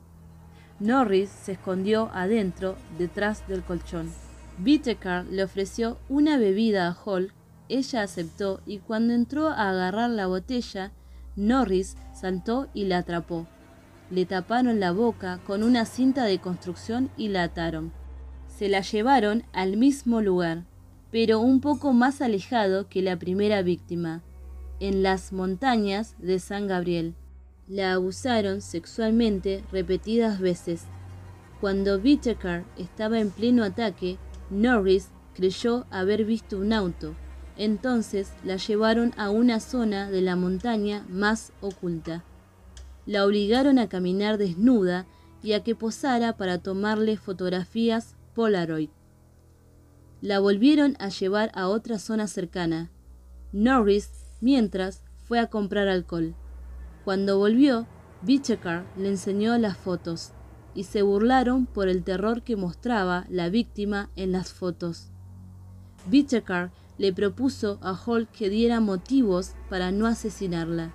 Norris 0.81 1.31
se 1.31 1.53
escondió 1.53 2.11
adentro, 2.13 2.77
detrás 2.99 3.47
del 3.49 3.63
colchón. 3.63 4.11
Whittaker 4.65 5.25
le 5.27 5.45
ofreció 5.45 5.99
una 6.09 6.39
bebida 6.39 6.89
a 6.89 6.93
Hall 6.93 7.33
ella 7.69 8.03
aceptó 8.03 8.61
y 8.67 8.79
cuando 8.79 9.13
entró 9.13 9.49
a 9.49 9.71
agarrar 9.71 10.11
la 10.11 10.27
botella, 10.27 10.93
Norris 11.37 11.97
saltó 12.15 12.69
y 12.73 12.85
la 12.85 12.99
atrapó. 12.99 13.47
Le 14.11 14.25
taparon 14.25 14.81
la 14.81 14.93
boca 14.93 15.39
con 15.47 15.63
una 15.63 15.85
cinta 15.85 16.25
de 16.25 16.39
construcción 16.39 17.11
y 17.17 17.29
la 17.29 17.43
ataron. 17.43 17.93
Se 18.49 18.69
la 18.69 18.81
llevaron 18.81 19.45
al 19.53 19.77
mismo 19.77 20.23
lugar, 20.23 20.65
pero 21.11 21.41
un 21.41 21.61
poco 21.61 21.93
más 21.93 22.23
alejado 22.23 22.89
que 22.89 23.03
la 23.03 23.19
primera 23.19 23.63
víctima, 23.63 24.23
en 24.81 25.03
las 25.03 25.33
montañas 25.33 26.15
de 26.19 26.39
San 26.39 26.67
Gabriel. 26.67 27.15
La 27.69 27.93
abusaron 27.93 28.63
sexualmente 28.63 29.63
repetidas 29.71 30.41
veces. 30.41 30.85
Cuando 31.61 31.99
Whittaker 31.99 32.65
estaba 32.79 33.21
en 33.21 33.31
pleno 33.31 33.63
ataque, 33.63 34.17
Norris 34.49 35.09
creyó 35.35 35.87
haber 35.91 36.25
visto 36.25 36.57
un 36.57 36.73
auto, 36.73 37.15
entonces 37.59 38.33
la 38.43 38.57
llevaron 38.57 39.13
a 39.19 39.29
una 39.29 39.61
zona 39.61 40.11
de 40.11 40.23
la 40.23 40.35
montaña 40.35 41.05
más 41.11 41.53
oculta. 41.61 42.25
La 43.05 43.27
obligaron 43.27 43.79
a 43.79 43.89
caminar 43.89 44.39
desnuda 44.39 45.07
y 45.43 45.53
a 45.53 45.63
que 45.63 45.75
posara 45.75 46.37
para 46.37 46.59
tomarle 46.59 47.17
fotografías 47.17 48.17
Polaroid. 48.35 48.91
La 50.21 50.41
volvieron 50.41 50.97
a 51.01 51.11
llevar 51.11 51.51
a 51.55 51.69
otra 51.69 51.99
zona 51.99 52.29
cercana. 52.29 52.91
Norris, 53.53 54.11
mientras, 54.41 55.03
fue 55.25 55.39
a 55.39 55.49
comprar 55.49 55.89
alcohol. 55.89 56.35
Cuando 57.09 57.39
volvió, 57.39 57.87
Whittaker 58.27 58.85
le 58.99 59.09
enseñó 59.09 59.57
las 59.57 59.79
fotos 59.79 60.33
y 60.75 60.85
se 60.85 61.01
burlaron 61.01 61.65
por 61.65 61.89
el 61.89 62.05
terror 62.05 62.43
que 62.43 62.55
mostraba 62.55 63.25
la 63.31 63.49
víctima 63.49 64.11
en 64.15 64.31
las 64.31 64.53
fotos. 64.53 65.09
Whittaker 66.13 66.71
le 66.99 67.15
propuso 67.15 67.79
a 67.81 67.95
Hall 67.95 68.29
que 68.29 68.51
diera 68.51 68.81
motivos 68.81 69.55
para 69.71 69.91
no 69.91 70.07
asesinarla 70.07 70.93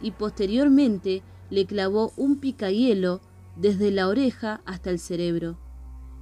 y 0.00 0.12
posteriormente 0.12 1.24
le 1.50 1.66
clavó 1.66 2.12
un 2.16 2.38
picahielo 2.38 3.20
desde 3.56 3.90
la 3.90 4.06
oreja 4.06 4.60
hasta 4.64 4.90
el 4.90 5.00
cerebro. 5.00 5.58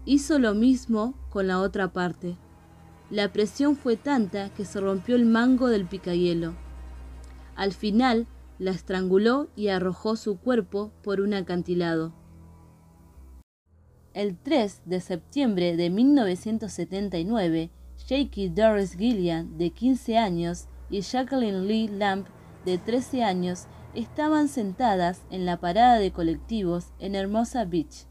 Hizo 0.07 0.39
lo 0.39 0.55
mismo 0.55 1.13
con 1.29 1.47
la 1.47 1.61
otra 1.61 1.93
parte. 1.93 2.39
La 3.11 3.31
presión 3.35 3.77
fue 3.77 3.99
tanta 3.99 4.49
que 4.55 4.65
se 4.65 4.81
rompió 4.81 5.15
el 5.15 5.27
mango 5.27 5.69
del 5.69 5.85
picahielo. 5.85 6.55
Al 7.55 7.75
final 7.75 8.27
la 8.59 8.71
estranguló 8.71 9.49
y 9.57 9.69
arrojó 9.69 10.17
su 10.17 10.39
cuerpo 10.39 10.93
por 11.03 11.21
un 11.21 11.35
acantilado. 11.35 12.13
El 14.15 14.37
3 14.37 14.83
de 14.87 15.01
septiembre 15.01 15.77
de 15.77 15.91
1979, 15.91 17.71
Jakey 18.09 18.49
Doris 18.49 18.97
Gillian, 18.97 19.59
de 19.59 19.71
15 19.71 20.17
años, 20.17 20.69
y 20.89 21.03
Jacqueline 21.03 21.67
Lee 21.67 21.89
Lamp, 21.89 22.27
de 22.65 22.79
13 22.79 23.25
años, 23.25 23.67
estaban 23.95 24.49
sentadas 24.49 25.23
en 25.31 25.45
la 25.45 25.59
parada 25.59 25.99
de 25.99 26.13
colectivos 26.13 26.93
en 26.99 27.15
Hermosa 27.15 27.65
Beach. 27.65 28.07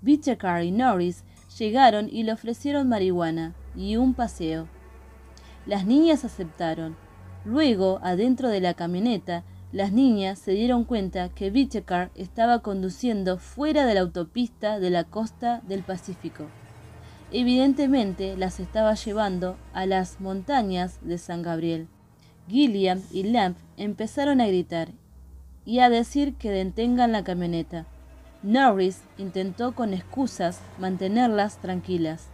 Bichecar 0.00 0.62
y 0.62 0.70
Norris 0.70 1.24
llegaron 1.58 2.08
y 2.10 2.22
le 2.22 2.32
ofrecieron 2.32 2.88
marihuana 2.88 3.54
y 3.74 3.96
un 3.96 4.14
paseo. 4.14 4.68
Las 5.66 5.86
niñas 5.86 6.24
aceptaron. 6.24 6.96
Luego, 7.44 7.98
adentro 8.02 8.48
de 8.48 8.60
la 8.60 8.74
camioneta, 8.74 9.44
las 9.76 9.92
niñas 9.92 10.38
se 10.38 10.52
dieron 10.52 10.84
cuenta 10.84 11.28
que 11.28 11.50
Bichecar 11.50 12.10
estaba 12.14 12.60
conduciendo 12.60 13.36
fuera 13.36 13.84
de 13.84 13.92
la 13.92 14.00
autopista 14.00 14.80
de 14.80 14.88
la 14.88 15.04
costa 15.04 15.60
del 15.68 15.82
Pacífico. 15.82 16.46
Evidentemente 17.30 18.38
las 18.38 18.58
estaba 18.58 18.94
llevando 18.94 19.58
a 19.74 19.84
las 19.84 20.18
montañas 20.18 20.98
de 21.02 21.18
San 21.18 21.42
Gabriel. 21.42 21.88
Gilliam 22.48 23.02
y 23.10 23.24
Lamp 23.24 23.58
empezaron 23.76 24.40
a 24.40 24.46
gritar 24.46 24.92
y 25.66 25.80
a 25.80 25.90
decir 25.90 26.36
que 26.36 26.50
detengan 26.50 27.12
la 27.12 27.22
camioneta. 27.22 27.84
Norris 28.42 29.02
intentó 29.18 29.74
con 29.74 29.92
excusas 29.92 30.58
mantenerlas 30.78 31.58
tranquilas, 31.60 32.28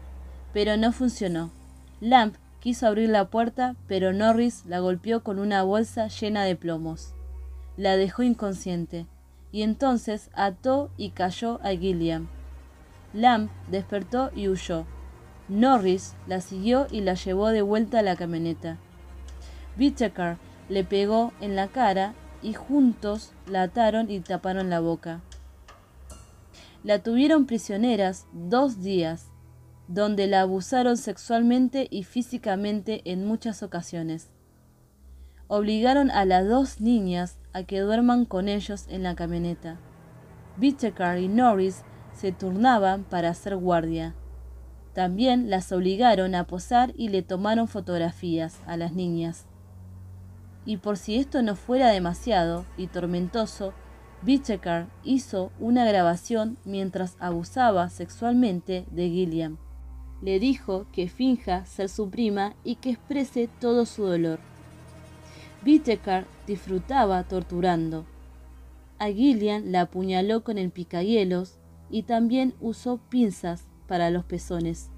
pero 0.53 0.77
no 0.77 0.93
funcionó. 0.93 1.51
Lamp 1.99 2.37
quiso 2.61 2.87
abrir 2.87 3.09
la 3.09 3.31
puerta, 3.31 3.75
pero 3.89 4.13
Norris 4.13 4.65
la 4.65 4.79
golpeó 4.79 5.25
con 5.25 5.41
una 5.41 5.65
bolsa 5.65 6.07
llena 6.07 6.45
de 6.45 6.55
plomos. 6.55 7.17
La 7.83 7.97
dejó 7.97 8.23
inconsciente, 8.23 9.07
y 9.51 9.63
entonces 9.63 10.31
ató 10.35 10.93
y 10.97 11.11
cayó 11.11 11.59
a 11.65 11.71
Gilliam. 11.71 12.29
Lamb 13.13 13.51
despertó 13.73 14.31
y 14.37 14.47
huyó. 14.47 14.87
Norris 15.49 16.15
la 16.29 16.41
siguió 16.41 16.87
y 16.93 17.01
la 17.01 17.15
llevó 17.15 17.49
de 17.49 17.61
vuelta 17.61 17.99
a 17.99 18.03
la 18.03 18.15
camioneta. 18.15 18.79
Whittaker 19.77 20.37
le 20.69 20.85
pegó 20.85 21.33
en 21.41 21.57
la 21.57 21.67
cara 21.67 22.15
y 22.41 22.53
juntos 22.53 23.33
la 23.49 23.63
ataron 23.63 24.13
y 24.13 24.21
taparon 24.21 24.71
la 24.71 24.79
boca. 24.79 25.21
La 26.85 27.03
tuvieron 27.03 27.47
prisioneras 27.47 28.29
dos 28.33 28.81
días, 28.81 29.33
donde 29.89 30.29
la 30.29 30.43
abusaron 30.43 30.97
sexualmente 30.97 31.89
y 31.91 32.05
físicamente 32.05 33.03
en 33.07 33.27
muchas 33.27 33.65
ocasiones. 33.65 34.31
Obligaron 35.49 36.13
a 36.13 36.25
las 36.25 36.49
dos 36.49 36.81
niñas 36.81 37.39
a 37.53 37.65
que 37.65 37.81
duerman 37.81 38.25
con 38.25 38.49
ellos 38.49 38.87
en 38.89 39.03
la 39.03 39.15
camioneta. 39.15 39.79
Whittaker 40.61 41.19
y 41.19 41.29
Norris 41.29 41.83
se 42.13 42.33
turnaban 42.33 43.05
para 43.05 43.31
hacer 43.31 43.57
guardia. 43.57 44.15
También 44.95 45.49
las 45.49 45.73
obligaron 45.73 46.35
a 46.35 46.47
posar 46.47 46.93
y 46.97 47.09
le 47.09 47.23
tomaron 47.23 47.69
fotografías 47.69 48.61
a 48.67 48.77
las 48.77 48.93
niñas. 48.93 49.47
Y 50.65 50.77
por 50.77 50.97
si 50.97 51.17
esto 51.17 51.43
no 51.43 51.57
fuera 51.57 51.89
demasiado 51.89 52.67
y 52.77 52.87
tormentoso, 52.87 53.73
Bichecar 54.23 54.87
hizo 55.03 55.51
una 55.59 55.85
grabación 55.85 56.57
mientras 56.65 57.17
abusaba 57.19 57.89
sexualmente 57.89 58.85
de 58.93 59.09
Gilliam. 59.09 59.57
Le 60.21 60.39
dijo 60.39 60.87
que 60.93 61.09
finja 61.09 61.67
ser 61.67 61.89
su 61.89 62.09
prima 62.09 62.55
y 62.63 62.77
que 62.77 62.91
exprese 62.91 63.49
todo 63.61 63.85
su 63.85 64.05
dolor. 64.05 64.39
Bichecar 65.65 66.27
disfrutaba 66.47 67.23
torturando. 67.23 68.05
A 68.99 69.07
Gillian 69.07 69.71
la 69.71 69.83
apuñaló 69.83 70.43
con 70.43 70.59
el 70.59 70.71
picahielos 70.71 71.59
y 71.91 72.03
también 72.03 72.55
usó 72.61 72.99
pinzas 73.09 73.67
para 73.87 74.11
los 74.11 74.25
pezones. 74.25 74.91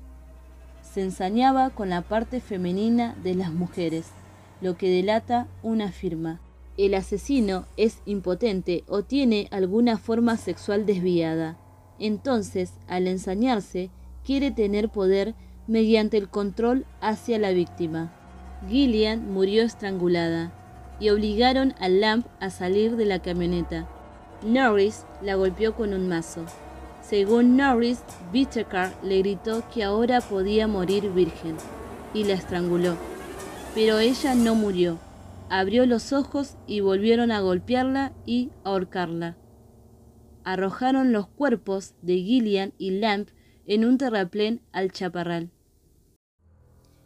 Se 0.81 1.03
ensañaba 1.03 1.71
con 1.71 1.91
la 1.91 2.03
parte 2.03 2.41
femenina 2.41 3.15
de 3.23 3.35
las 3.35 3.53
mujeres, 3.53 4.11
lo 4.61 4.77
que 4.77 4.89
delata 4.89 5.49
una 5.63 5.93
firma. 5.93 6.41
El 6.77 6.95
asesino 6.95 7.67
es 7.77 8.01
impotente 8.07 8.85
o 8.89 9.03
tiene 9.03 9.49
alguna 9.51 9.99
forma 9.99 10.37
sexual 10.37 10.87
desviada. 10.87 11.59
Entonces, 11.99 12.73
al 12.89 13.07
ensañarse, 13.07 13.91
quiere 14.25 14.51
tener 14.51 14.89
poder 14.89 15.35
mediante 15.67 16.17
el 16.17 16.29
control 16.29 16.87
hacia 17.01 17.39
la 17.39 17.51
víctima. 17.51 18.13
Gillian 18.69 19.33
murió 19.33 19.63
estrangulada 19.63 20.53
y 21.01 21.11
obligaron 21.11 21.75
a 21.81 21.89
Lamp 21.89 22.27
a 22.41 22.51
salir 22.51 22.97
de 22.97 23.05
la 23.05 23.21
camioneta. 23.21 23.87
Norris 24.43 25.05
la 25.23 25.35
golpeó 25.35 25.75
con 25.75 25.93
un 25.93 26.09
mazo. 26.09 26.45
Según 27.03 27.57
Norris, 27.57 28.03
Whittaker 28.33 28.91
le 29.03 29.19
gritó 29.19 29.63
que 29.73 29.85
ahora 29.85 30.21
podía 30.21 30.67
morir 30.67 31.11
virgen 31.11 31.57
y 32.15 32.25
la 32.25 32.35
estranguló. 32.35 32.97
Pero 33.75 33.99
ella 33.99 34.35
no 34.35 34.55
murió. 34.55 34.99
Abrió 35.51 35.85
los 35.85 36.13
ojos 36.13 36.57
y 36.67 36.81
volvieron 36.81 37.31
a 37.31 37.41
golpearla 37.41 38.13
y 38.25 38.51
ahorcarla. 38.65 39.37
Arrojaron 40.45 41.13
los 41.13 41.27
cuerpos 41.27 41.95
de 42.03 42.15
Gillian 42.17 42.73
y 42.79 42.93
Lamp 42.93 43.29
en 43.67 43.85
un 43.85 43.99
terraplén 43.99 44.63
al 44.73 44.93
chaparral. 44.93 45.51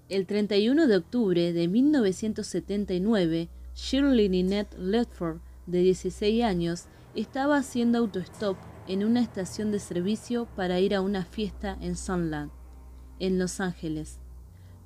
El 0.09 0.25
31 0.27 0.87
de 0.87 0.97
octubre 0.97 1.53
de 1.53 1.69
1979, 1.69 3.51
Shirley 3.75 4.31
Ninette 4.31 4.79
Ledford, 4.79 5.41
de 5.67 5.81
16 5.81 6.45
años, 6.45 6.87
estaba 7.15 7.59
haciendo 7.59 7.99
autostop 7.99 8.57
en 8.87 9.05
una 9.05 9.21
estación 9.21 9.71
de 9.71 9.79
servicio 9.79 10.49
para 10.57 10.81
ir 10.81 10.95
a 10.95 11.03
una 11.03 11.27
fiesta 11.27 11.77
en 11.83 11.95
Sunland, 11.95 12.51
en 13.19 13.39
Los 13.39 13.61
Ángeles. 13.61 14.19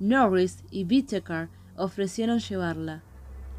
Norris 0.01 0.65
y 0.73 0.85
Whittaker 0.85 1.49
ofrecieron 1.77 2.41
llevarla. 2.41 3.05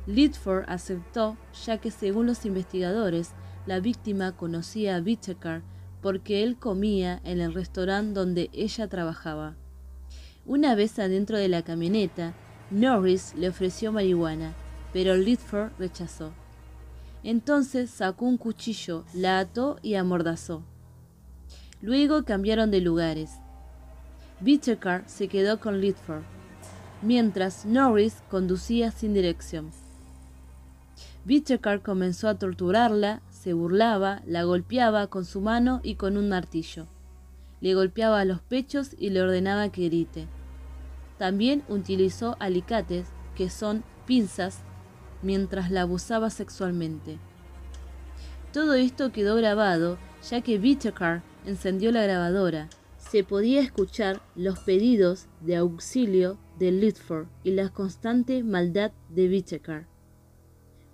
Lidford 0.05 0.65
aceptó, 0.67 1.37
ya 1.65 1.77
que 1.77 1.91
según 1.91 2.25
los 2.25 2.45
investigadores, 2.45 3.31
la 3.65 3.79
víctima 3.79 4.35
conocía 4.35 4.97
a 4.97 4.99
Whittaker 4.99 5.61
porque 6.01 6.43
él 6.43 6.57
comía 6.57 7.21
en 7.23 7.39
el 7.39 7.53
restaurante 7.53 8.19
donde 8.19 8.49
ella 8.51 8.89
trabajaba. 8.89 9.55
Una 10.45 10.75
vez 10.75 10.99
adentro 10.99 11.37
de 11.37 11.47
la 11.47 11.61
camioneta, 11.61 12.33
Norris 12.69 13.33
le 13.35 13.47
ofreció 13.47 13.93
marihuana, 13.93 14.53
pero 14.91 15.15
Lidford 15.15 15.71
rechazó. 15.79 16.33
Entonces 17.23 17.89
sacó 17.89 18.25
un 18.25 18.37
cuchillo, 18.37 19.05
la 19.13 19.39
ató 19.39 19.77
y 19.81 19.95
amordazó. 19.95 20.63
Luego 21.81 22.25
cambiaron 22.25 22.71
de 22.71 22.81
lugares. 22.81 23.31
Whittaker 24.45 25.03
se 25.05 25.29
quedó 25.29 25.61
con 25.61 25.79
Lidford, 25.79 26.23
mientras 27.01 27.65
Norris 27.65 28.21
conducía 28.29 28.91
sin 28.91 29.13
dirección. 29.13 29.71
Whittaker 31.25 31.81
comenzó 31.81 32.27
a 32.27 32.37
torturarla, 32.37 33.21
se 33.29 33.53
burlaba, 33.53 34.21
la 34.25 34.43
golpeaba 34.43 35.07
con 35.07 35.23
su 35.23 35.39
mano 35.39 35.79
y 35.83 35.95
con 35.95 36.17
un 36.17 36.27
martillo. 36.27 36.87
Le 37.63 37.75
golpeaba 37.75 38.25
los 38.25 38.41
pechos 38.41 38.93
y 38.99 39.09
le 39.11 39.21
ordenaba 39.21 39.69
que 39.69 39.85
grite. 39.85 40.27
También 41.17 41.63
utilizó 41.69 42.35
alicates, 42.41 43.07
que 43.35 43.49
son 43.49 43.85
pinzas 44.05 44.59
mientras 45.21 45.71
la 45.71 45.83
abusaba 45.83 46.29
sexualmente. 46.29 47.19
Todo 48.51 48.73
esto 48.73 49.13
quedó 49.13 49.37
grabado 49.37 49.97
ya 50.29 50.41
que 50.41 50.59
Whittaker 50.59 51.21
encendió 51.45 51.93
la 51.93 52.03
grabadora. 52.03 52.67
Se 52.97 53.23
podía 53.23 53.61
escuchar 53.61 54.21
los 54.35 54.59
pedidos 54.59 55.27
de 55.39 55.55
auxilio 55.55 56.37
de 56.59 56.73
Litford 56.73 57.27
y 57.45 57.51
la 57.51 57.69
constante 57.69 58.43
maldad 58.43 58.91
de 59.07 59.29
Whittaker. 59.29 59.85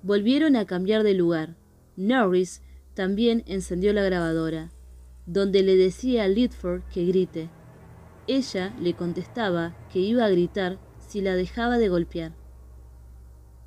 Volvieron 0.03 0.55
a 0.55 0.65
cambiar 0.65 1.01
de 1.01 1.15
lugar. 1.15 1.55
Norris 1.97 2.61
también 2.93 3.43
encendió 3.47 3.91
la 3.91 4.03
grabadora, 4.03 4.69
donde 5.31 5.61
le 5.61 5.75
decía 5.75 6.23
a 6.23 6.27
Litford 6.27 6.81
que 6.91 7.05
grite. 7.05 7.49
Ella 8.25 8.73
le 8.81 8.95
contestaba 8.95 9.75
que 9.93 9.99
iba 9.99 10.25
a 10.25 10.29
gritar 10.29 10.79
si 11.07 11.21
la 11.21 11.35
dejaba 11.35 11.77
de 11.77 11.87
golpear. 11.87 12.33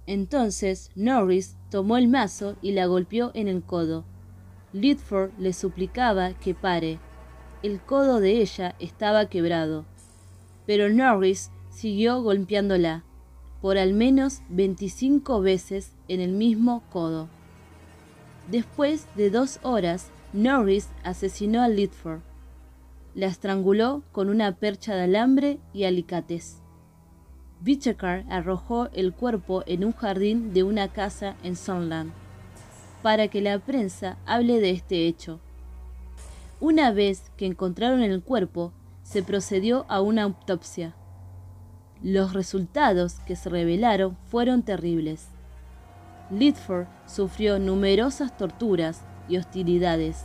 Entonces 0.07 0.91
Norris 0.97 1.57
tomó 1.71 1.97
el 1.99 2.09
mazo 2.09 2.57
y 2.63 2.73
la 2.73 2.87
golpeó 2.87 3.31
en 3.35 3.47
el 3.47 3.63
codo. 3.63 4.05
Lidford 4.73 5.31
le 5.39 5.53
suplicaba 5.53 6.35
que 6.35 6.53
pare. 6.53 6.99
El 7.63 7.81
codo 7.81 8.19
de 8.19 8.41
ella 8.41 8.75
estaba 8.81 9.27
quebrado. 9.27 9.85
Pero 10.67 10.89
Norris 10.89 11.53
siguió 11.71 12.23
golpeándola, 12.23 13.05
por 13.61 13.79
al 13.79 13.93
menos 13.93 14.43
25 14.49 15.41
veces 15.41 15.93
en 16.09 16.21
el 16.21 16.33
mismo 16.33 16.83
codo. 16.91 17.29
Después 18.51 19.07
de 19.15 19.31
dos 19.31 19.61
horas, 19.63 20.11
Norris 20.33 20.89
asesinó 21.05 21.61
a 21.61 21.69
Lidford. 21.69 22.21
La 23.15 23.27
estranguló 23.27 24.03
con 24.13 24.31
una 24.31 24.57
percha 24.57 24.95
de 24.95 25.03
alambre 25.03 25.59
y 25.75 25.85
alicates. 25.85 26.63
Whittaker 27.65 28.25
arrojó 28.31 28.89
el 28.95 29.13
cuerpo 29.13 29.63
en 29.67 29.85
un 29.85 29.93
jardín 29.93 30.55
de 30.55 30.63
una 30.63 30.89
casa 30.89 31.37
en 31.43 31.55
Sunland, 31.55 32.13
para 33.03 33.29
que 33.29 33.43
la 33.43 33.59
prensa 33.59 34.17
hable 34.25 34.59
de 34.61 34.71
este 34.71 35.07
hecho. 35.07 35.39
Una 36.61 36.93
vez 36.93 37.31
que 37.37 37.45
encontraron 37.45 38.01
el 38.01 38.23
cuerpo, 38.23 38.73
se 39.03 39.23
procedió 39.23 39.85
a 39.89 40.01
una 40.01 40.23
autopsia. 40.23 40.95
Los 42.03 42.33
resultados 42.33 43.17
que 43.27 43.37
se 43.37 43.51
revelaron 43.51 44.17
fueron 44.31 44.63
terribles. 44.63 45.29
Lidford 46.31 46.87
sufrió 47.07 47.59
numerosas 47.59 48.35
torturas 48.37 49.03
y 49.29 49.37
hostilidades, 49.37 50.25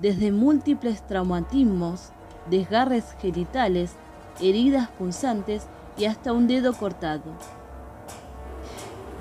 desde 0.00 0.32
múltiples 0.32 1.06
traumatismos, 1.06 2.10
desgarres 2.50 3.16
genitales, 3.20 3.92
heridas 4.40 4.88
punzantes 4.90 5.66
y 5.96 6.04
hasta 6.04 6.32
un 6.32 6.46
dedo 6.46 6.72
cortado. 6.72 7.34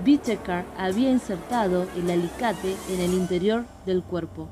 Whittaker 0.05 0.63
había 0.77 1.09
insertado 1.09 1.87
el 1.97 2.09
alicate 2.11 2.75
en 2.91 3.01
el 3.01 3.13
interior 3.13 3.65
del 3.85 4.03
cuerpo. 4.03 4.47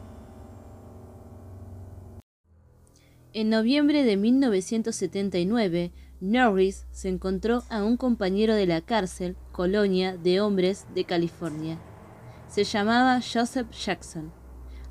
En 3.34 3.50
noviembre 3.50 4.04
de 4.04 4.18
1979, 4.18 5.92
Norris 6.22 6.88
se 6.92 7.10
encontró 7.10 7.64
a 7.70 7.84
un 7.84 7.98
compañero 7.98 8.56
de 8.56 8.66
la 8.66 8.82
cárcel, 8.82 9.36
colonia 9.52 10.16
de 10.18 10.40
hombres 10.40 10.88
de 10.96 11.04
California. 11.04 11.78
Se 12.48 12.64
llamaba 12.64 13.20
Joseph 13.22 13.70
Jackson. 13.72 14.32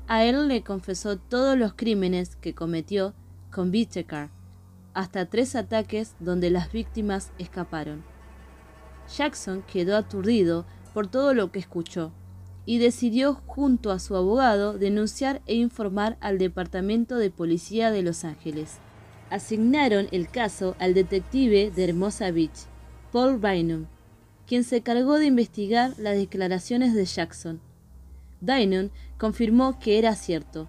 A 0.07 0.23
él 0.23 0.47
le 0.47 0.61
confesó 0.61 1.17
todos 1.17 1.57
los 1.57 1.73
crímenes 1.73 2.35
que 2.35 2.53
cometió 2.53 3.15
con 3.51 3.71
Whittaker, 3.71 4.29
hasta 4.93 5.25
tres 5.25 5.55
ataques 5.55 6.15
donde 6.19 6.51
las 6.51 6.71
víctimas 6.71 7.31
escaparon. 7.39 8.03
Jackson 9.17 9.63
quedó 9.71 9.97
aturdido 9.97 10.65
por 10.93 11.07
todo 11.07 11.33
lo 11.33 11.51
que 11.51 11.59
escuchó 11.59 12.11
y 12.67 12.77
decidió 12.77 13.41
junto 13.47 13.91
a 13.91 13.99
su 13.99 14.15
abogado 14.15 14.77
denunciar 14.77 15.41
e 15.47 15.55
informar 15.55 16.17
al 16.21 16.37
Departamento 16.37 17.17
de 17.17 17.31
Policía 17.31 17.91
de 17.91 18.03
Los 18.03 18.25
Ángeles. 18.25 18.77
Asignaron 19.29 20.07
el 20.11 20.29
caso 20.29 20.75
al 20.79 20.93
detective 20.93 21.71
de 21.71 21.83
Hermosa 21.83 22.31
Beach, 22.31 22.67
Paul 23.11 23.37
Bynum, 23.37 23.85
quien 24.47 24.63
se 24.63 24.81
cargó 24.81 25.17
de 25.17 25.25
investigar 25.25 25.93
las 25.97 26.15
declaraciones 26.15 26.93
de 26.93 27.05
Jackson. 27.05 27.59
Bynum 28.45 28.89
confirmó 29.17 29.79
que 29.79 29.97
era 29.97 30.15
cierto. 30.15 30.67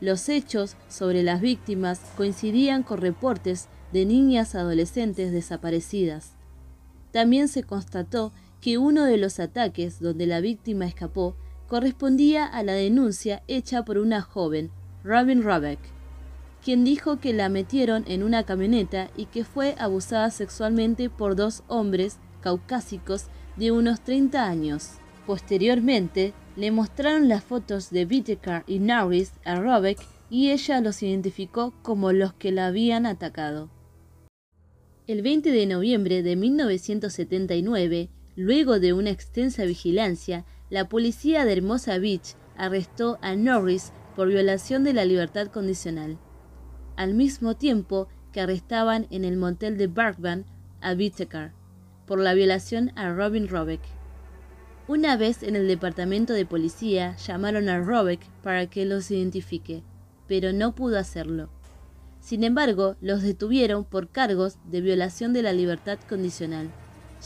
Los 0.00 0.28
hechos 0.28 0.76
sobre 0.88 1.22
las 1.22 1.40
víctimas 1.40 2.00
coincidían 2.16 2.82
con 2.82 3.00
reportes 3.00 3.68
de 3.92 4.06
niñas 4.06 4.54
adolescentes 4.54 5.32
desaparecidas. 5.32 6.32
También 7.12 7.48
se 7.48 7.64
constató 7.64 8.32
que 8.60 8.78
uno 8.78 9.04
de 9.04 9.16
los 9.16 9.40
ataques 9.40 10.00
donde 10.00 10.26
la 10.26 10.40
víctima 10.40 10.86
escapó 10.86 11.36
correspondía 11.68 12.46
a 12.46 12.62
la 12.62 12.72
denuncia 12.72 13.42
hecha 13.48 13.84
por 13.84 13.98
una 13.98 14.22
joven, 14.22 14.70
Robin 15.04 15.42
Robeck, 15.42 15.78
quien 16.64 16.84
dijo 16.84 17.18
que 17.18 17.32
la 17.32 17.48
metieron 17.48 18.04
en 18.06 18.22
una 18.22 18.44
camioneta 18.44 19.10
y 19.16 19.26
que 19.26 19.44
fue 19.44 19.74
abusada 19.78 20.30
sexualmente 20.30 21.08
por 21.08 21.36
dos 21.36 21.62
hombres 21.68 22.18
caucásicos 22.40 23.26
de 23.56 23.70
unos 23.72 24.00
30 24.00 24.44
años. 24.44 24.92
Posteriormente, 25.26 26.34
le 26.60 26.70
mostraron 26.70 27.26
las 27.26 27.42
fotos 27.42 27.88
de 27.88 28.04
Whittaker 28.04 28.64
y 28.66 28.80
Norris 28.80 29.32
a 29.46 29.58
Robeck 29.58 29.98
y 30.28 30.50
ella 30.50 30.82
los 30.82 31.02
identificó 31.02 31.72
como 31.80 32.12
los 32.12 32.34
que 32.34 32.52
la 32.52 32.66
habían 32.66 33.06
atacado. 33.06 33.70
El 35.06 35.22
20 35.22 35.52
de 35.52 35.64
noviembre 35.64 36.22
de 36.22 36.36
1979, 36.36 38.10
luego 38.36 38.78
de 38.78 38.92
una 38.92 39.08
extensa 39.08 39.64
vigilancia, 39.64 40.44
la 40.68 40.86
policía 40.86 41.46
de 41.46 41.54
Hermosa 41.54 41.96
Beach 41.96 42.34
arrestó 42.58 43.18
a 43.22 43.36
Norris 43.36 43.94
por 44.14 44.28
violación 44.28 44.84
de 44.84 44.92
la 44.92 45.06
libertad 45.06 45.46
condicional, 45.46 46.18
al 46.94 47.14
mismo 47.14 47.56
tiempo 47.56 48.08
que 48.32 48.42
arrestaban 48.42 49.06
en 49.08 49.24
el 49.24 49.38
motel 49.38 49.78
de 49.78 49.86
Barkman 49.86 50.44
a 50.82 50.92
Whittaker 50.92 51.52
por 52.04 52.20
la 52.20 52.34
violación 52.34 52.92
a 52.96 53.14
Robin 53.14 53.48
Robeck. 53.48 53.80
Una 54.90 55.16
vez 55.16 55.44
en 55.44 55.54
el 55.54 55.68
departamento 55.68 56.32
de 56.32 56.44
policía 56.44 57.14
llamaron 57.24 57.68
a 57.68 57.78
Robeck 57.78 58.18
para 58.42 58.66
que 58.66 58.84
los 58.84 59.08
identifique, 59.12 59.84
pero 60.26 60.52
no 60.52 60.74
pudo 60.74 60.98
hacerlo. 60.98 61.48
Sin 62.18 62.42
embargo, 62.42 62.96
los 63.00 63.22
detuvieron 63.22 63.84
por 63.84 64.08
cargos 64.08 64.58
de 64.64 64.80
violación 64.80 65.32
de 65.32 65.44
la 65.44 65.52
libertad 65.52 66.00
condicional, 66.08 66.70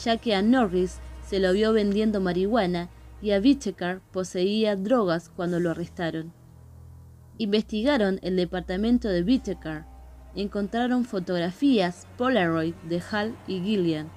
ya 0.05 0.19
que 0.19 0.35
a 0.35 0.43
Norris 0.43 0.99
se 1.27 1.39
lo 1.39 1.55
vio 1.55 1.73
vendiendo 1.73 2.21
marihuana 2.21 2.91
y 3.23 3.31
a 3.31 3.39
Whittaker 3.39 4.03
poseía 4.13 4.77
drogas 4.77 5.31
cuando 5.31 5.59
lo 5.59 5.71
arrestaron. 5.71 6.35
Investigaron 7.39 8.19
el 8.21 8.37
departamento 8.37 9.09
de 9.09 9.23
Whittaker. 9.23 9.85
Encontraron 10.35 11.07
fotografías 11.07 12.07
Polaroid 12.19 12.75
de 12.91 13.01
Hall 13.11 13.35
y 13.47 13.63
Gillian 13.63 14.11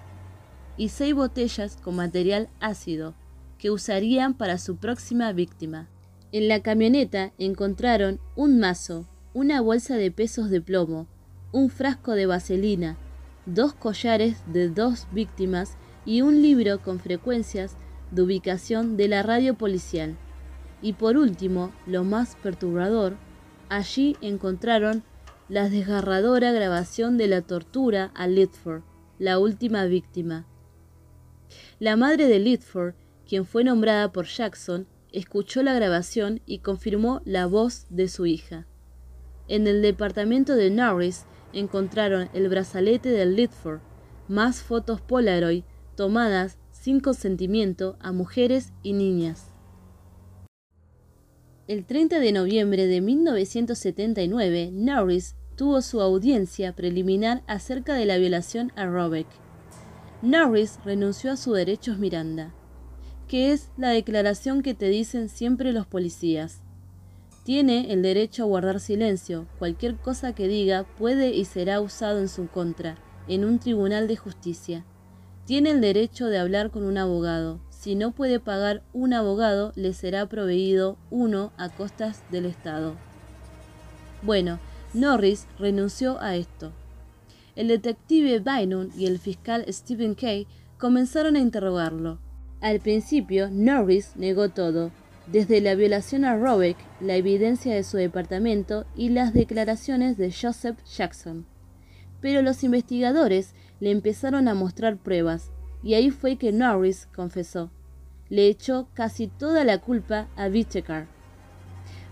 y 0.75 0.89
seis 0.89 1.15
botellas 1.15 1.77
con 1.77 1.95
material 1.95 2.49
ácido 2.59 3.15
que 3.57 3.71
usarían 3.71 4.33
para 4.33 4.57
su 4.57 4.77
próxima 4.77 5.31
víctima. 5.33 5.89
En 6.31 6.47
la 6.47 6.61
camioneta 6.61 7.31
encontraron 7.37 8.19
un 8.35 8.59
mazo, 8.59 9.07
una 9.33 9.61
bolsa 9.61 9.95
de 9.95 10.11
pesos 10.11 10.49
de 10.49 10.61
plomo, 10.61 11.07
un 11.51 11.69
frasco 11.69 12.13
de 12.13 12.25
vaselina, 12.25 12.97
dos 13.45 13.73
collares 13.73 14.43
de 14.51 14.69
dos 14.69 15.07
víctimas 15.11 15.77
y 16.05 16.21
un 16.21 16.41
libro 16.41 16.81
con 16.81 16.99
frecuencias 16.99 17.77
de 18.11 18.21
ubicación 18.21 18.97
de 18.97 19.07
la 19.07 19.23
radio 19.23 19.57
policial. 19.57 20.17
Y 20.81 20.93
por 20.93 21.17
último, 21.17 21.71
lo 21.85 22.03
más 22.03 22.35
perturbador, 22.35 23.17
allí 23.69 24.15
encontraron 24.21 25.03
la 25.49 25.69
desgarradora 25.69 26.51
grabación 26.51 27.17
de 27.17 27.27
la 27.27 27.41
tortura 27.41 28.11
a 28.15 28.27
Litford, 28.27 28.83
la 29.17 29.39
última 29.39 29.85
víctima. 29.85 30.45
La 31.79 31.95
madre 31.95 32.27
de 32.27 32.39
Litford, 32.39 32.95
quien 33.27 33.45
fue 33.45 33.63
nombrada 33.63 34.11
por 34.11 34.25
Jackson, 34.25 34.87
escuchó 35.11 35.63
la 35.63 35.73
grabación 35.73 36.41
y 36.45 36.59
confirmó 36.59 37.21
la 37.25 37.45
voz 37.45 37.85
de 37.89 38.07
su 38.07 38.25
hija. 38.25 38.65
En 39.47 39.67
el 39.67 39.81
departamento 39.81 40.55
de 40.55 40.69
Norris 40.69 41.25
encontraron 41.53 42.29
el 42.33 42.49
brazalete 42.49 43.09
de 43.09 43.25
Litford, 43.25 43.79
más 44.27 44.61
fotos 44.61 45.01
Polaroid 45.01 45.63
tomadas 45.95 46.57
sin 46.71 46.99
consentimiento 46.99 47.97
a 47.99 48.11
mujeres 48.11 48.71
y 48.83 48.93
niñas. 48.93 49.53
El 51.67 51.85
30 51.85 52.19
de 52.19 52.31
noviembre 52.31 52.87
de 52.87 53.01
1979, 53.01 54.69
Norris 54.71 55.35
tuvo 55.57 55.81
su 55.81 55.99
audiencia 56.01 56.73
preliminar 56.73 57.43
acerca 57.47 57.95
de 57.95 58.05
la 58.05 58.17
violación 58.17 58.71
a 58.75 58.85
Robeck. 58.85 59.27
Norris 60.21 60.79
renunció 60.85 61.31
a 61.31 61.35
sus 61.35 61.55
derechos 61.55 61.97
Miranda, 61.97 62.53
que 63.27 63.51
es 63.51 63.69
la 63.77 63.89
declaración 63.89 64.61
que 64.61 64.73
te 64.73 64.89
dicen 64.89 65.29
siempre 65.29 65.73
los 65.73 65.85
policías. 65.85 66.61
Tiene 67.43 67.93
el 67.93 68.01
derecho 68.01 68.43
a 68.43 68.45
guardar 68.45 68.79
silencio. 68.79 69.47
Cualquier 69.57 69.95
cosa 69.95 70.33
que 70.33 70.47
diga 70.47 70.85
puede 70.97 71.29
y 71.29 71.45
será 71.45 71.79
usado 71.79 72.19
en 72.19 72.27
su 72.27 72.47
contra, 72.47 72.97
en 73.27 73.45
un 73.45 73.59
tribunal 73.59 74.07
de 74.07 74.17
justicia. 74.17 74.85
Tiene 75.45 75.71
el 75.71 75.79
derecho 75.79 76.27
de 76.27 76.39
hablar 76.39 76.71
con 76.71 76.83
un 76.83 76.97
abogado. 76.97 77.61
Si 77.69 77.95
no 77.95 78.11
puede 78.11 78.41
pagar 78.41 78.83
un 78.91 79.13
abogado, 79.13 79.71
le 79.75 79.93
será 79.93 80.27
proveído 80.27 80.97
uno 81.09 81.53
a 81.57 81.69
costas 81.69 82.21
del 82.31 82.45
Estado. 82.45 82.95
Bueno, 84.23 84.59
Norris 84.93 85.47
renunció 85.57 86.19
a 86.19 86.35
esto. 86.35 86.73
El 87.55 87.69
detective 87.69 88.39
Bynum 88.39 88.89
y 88.97 89.05
el 89.05 89.19
fiscal 89.19 89.65
Stephen 89.69 90.15
Kay 90.15 90.47
comenzaron 90.77 91.35
a 91.35 91.39
interrogarlo. 91.39 92.19
Al 92.59 92.79
principio, 92.79 93.49
Norris 93.51 94.13
negó 94.15 94.49
todo, 94.49 94.91
desde 95.27 95.61
la 95.61 95.75
violación 95.75 96.25
a 96.25 96.35
Robeck, 96.37 96.77
la 96.99 97.15
evidencia 97.15 97.75
de 97.75 97.83
su 97.83 97.97
departamento 97.97 98.85
y 98.95 99.09
las 99.09 99.33
declaraciones 99.33 100.17
de 100.17 100.31
Joseph 100.31 100.77
Jackson. 100.85 101.45
Pero 102.19 102.41
los 102.41 102.63
investigadores 102.63 103.53
le 103.79 103.91
empezaron 103.91 104.47
a 104.47 104.55
mostrar 104.55 104.97
pruebas, 104.97 105.51
y 105.83 105.93
ahí 105.93 106.09
fue 106.09 106.37
que 106.37 106.51
Norris 106.51 107.07
confesó. 107.15 107.69
Le 108.29 108.47
echó 108.47 108.87
casi 108.95 109.27
toda 109.27 109.63
la 109.63 109.77
culpa 109.77 110.27
a 110.35 110.47
Whittaker. 110.47 111.05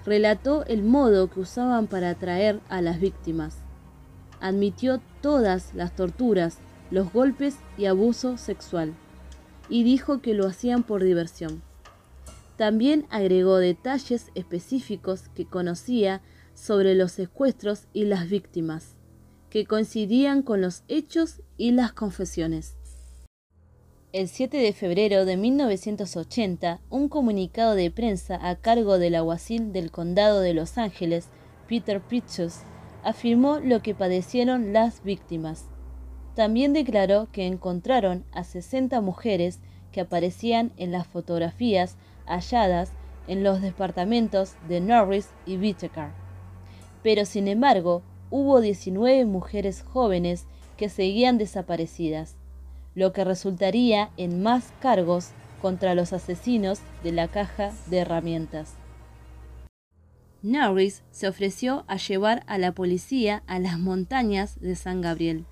Relató 0.05 0.63
el 0.67 0.84
modo 0.84 1.29
que 1.31 1.39
usaban 1.39 1.88
para 1.88 2.12
atraer 2.12 2.60
a 2.69 2.81
las 2.81 2.99
víctimas. 2.99 3.58
Admitió 4.39 5.01
todas 5.21 5.73
las 5.73 5.95
torturas, 5.95 6.60
los 6.91 7.12
golpes 7.12 7.58
y 7.77 7.86
abuso 7.86 8.38
sexual, 8.38 8.93
y 9.69 9.84
dijo 9.84 10.21
que 10.21 10.34
lo 10.34 10.47
hacían 10.47 10.84
por 10.84 11.04
diversión. 11.04 11.62
También 12.58 13.06
agregó 13.10 13.58
detalles 13.58 14.32
específicos 14.36 15.30
que 15.36 15.45
conocía 15.45 16.21
sobre 16.54 16.95
los 16.95 17.12
secuestros 17.12 17.88
y 17.93 18.06
las 18.06 18.30
víctimas, 18.30 18.95
que 19.49 19.65
coincidían 19.65 20.41
con 20.41 20.62
los 20.62 20.84
hechos 20.88 21.41
y 21.58 21.71
las 21.71 21.91
confesiones. 21.93 22.75
El 24.13 24.30
7 24.30 24.58
de 24.58 24.71
febrero 24.71 25.25
de 25.25 25.36
1980, 25.36 26.80
un 26.89 27.10
comunicado 27.10 27.75
de 27.75 27.91
prensa 27.91 28.39
a 28.47 28.56
cargo 28.56 28.97
del 28.97 29.15
alguacil 29.15 29.73
del 29.73 29.91
condado 29.91 30.39
de 30.39 30.54
Los 30.54 30.78
Ángeles, 30.78 31.28
Peter 31.67 31.99
Pritchett, 31.99 32.54
afirmó 33.04 33.60
lo 33.60 33.82
que 33.82 33.93
padecieron 33.93 34.71
las 34.71 35.04
víctimas. 35.04 35.65
También 36.36 36.74
declaró 36.74 37.30
que 37.32 37.48
encontraron 37.48 38.26
a 38.34 38.43
60 38.43 39.00
mujeres 39.00 39.60
que 39.93 40.02
aparecían 40.02 40.74
en 40.76 40.91
las 40.91 41.08
fotografías 41.08 41.95
halladas 42.26 42.91
en 43.28 43.41
los 43.41 43.62
departamentos 43.62 44.54
de 44.67 44.82
Norris 44.82 45.30
y 45.45 45.58
Whittaker. 45.58 46.10
Pero 47.02 47.24
sin 47.24 47.48
embargo, 47.48 48.04
hubo 48.30 48.60
19 48.60 49.26
mujeres 49.26 49.82
jóvenes 49.84 50.45
que 50.76 50.89
seguían 50.89 51.38
desaparecidas, 51.38 52.36
lo 52.95 53.13
que 53.13 53.24
resultaría 53.24 54.10
en 54.17 54.43
más 54.43 54.74
cargos 54.82 55.30
contra 55.62 55.95
los 55.95 56.12
asesinos 56.12 56.80
de 57.02 57.13
la 57.13 57.30
caja 57.30 57.71
de 57.88 58.00
herramientas. 58.00 58.74
Norris 60.43 61.02
se 61.12 61.30
ofreció 61.30 61.86
a 61.88 61.95
llevar 61.95 62.43
a 62.45 62.58
la 62.58 62.74
policía 62.74 63.41
a 63.48 63.58
las 63.58 63.80
montañas 63.80 64.60
de 64.60 64.76
San 64.76 65.02
Gabriel 65.02 65.45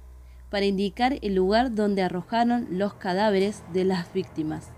para 0.53 0.67
indicar 0.67 1.17
el 1.23 1.33
lugar 1.33 1.73
donde 1.73 2.03
arrojaron 2.03 2.67
los 2.69 2.93
cadáveres 2.93 3.63
de 3.73 3.85
las 3.85 4.13
víctimas. 4.13 4.69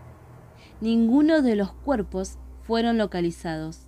Ninguno 0.79 1.41
de 1.41 1.57
los 1.57 1.73
cuerpos 1.73 2.37
fueron 2.61 2.97
localizados. 2.97 3.81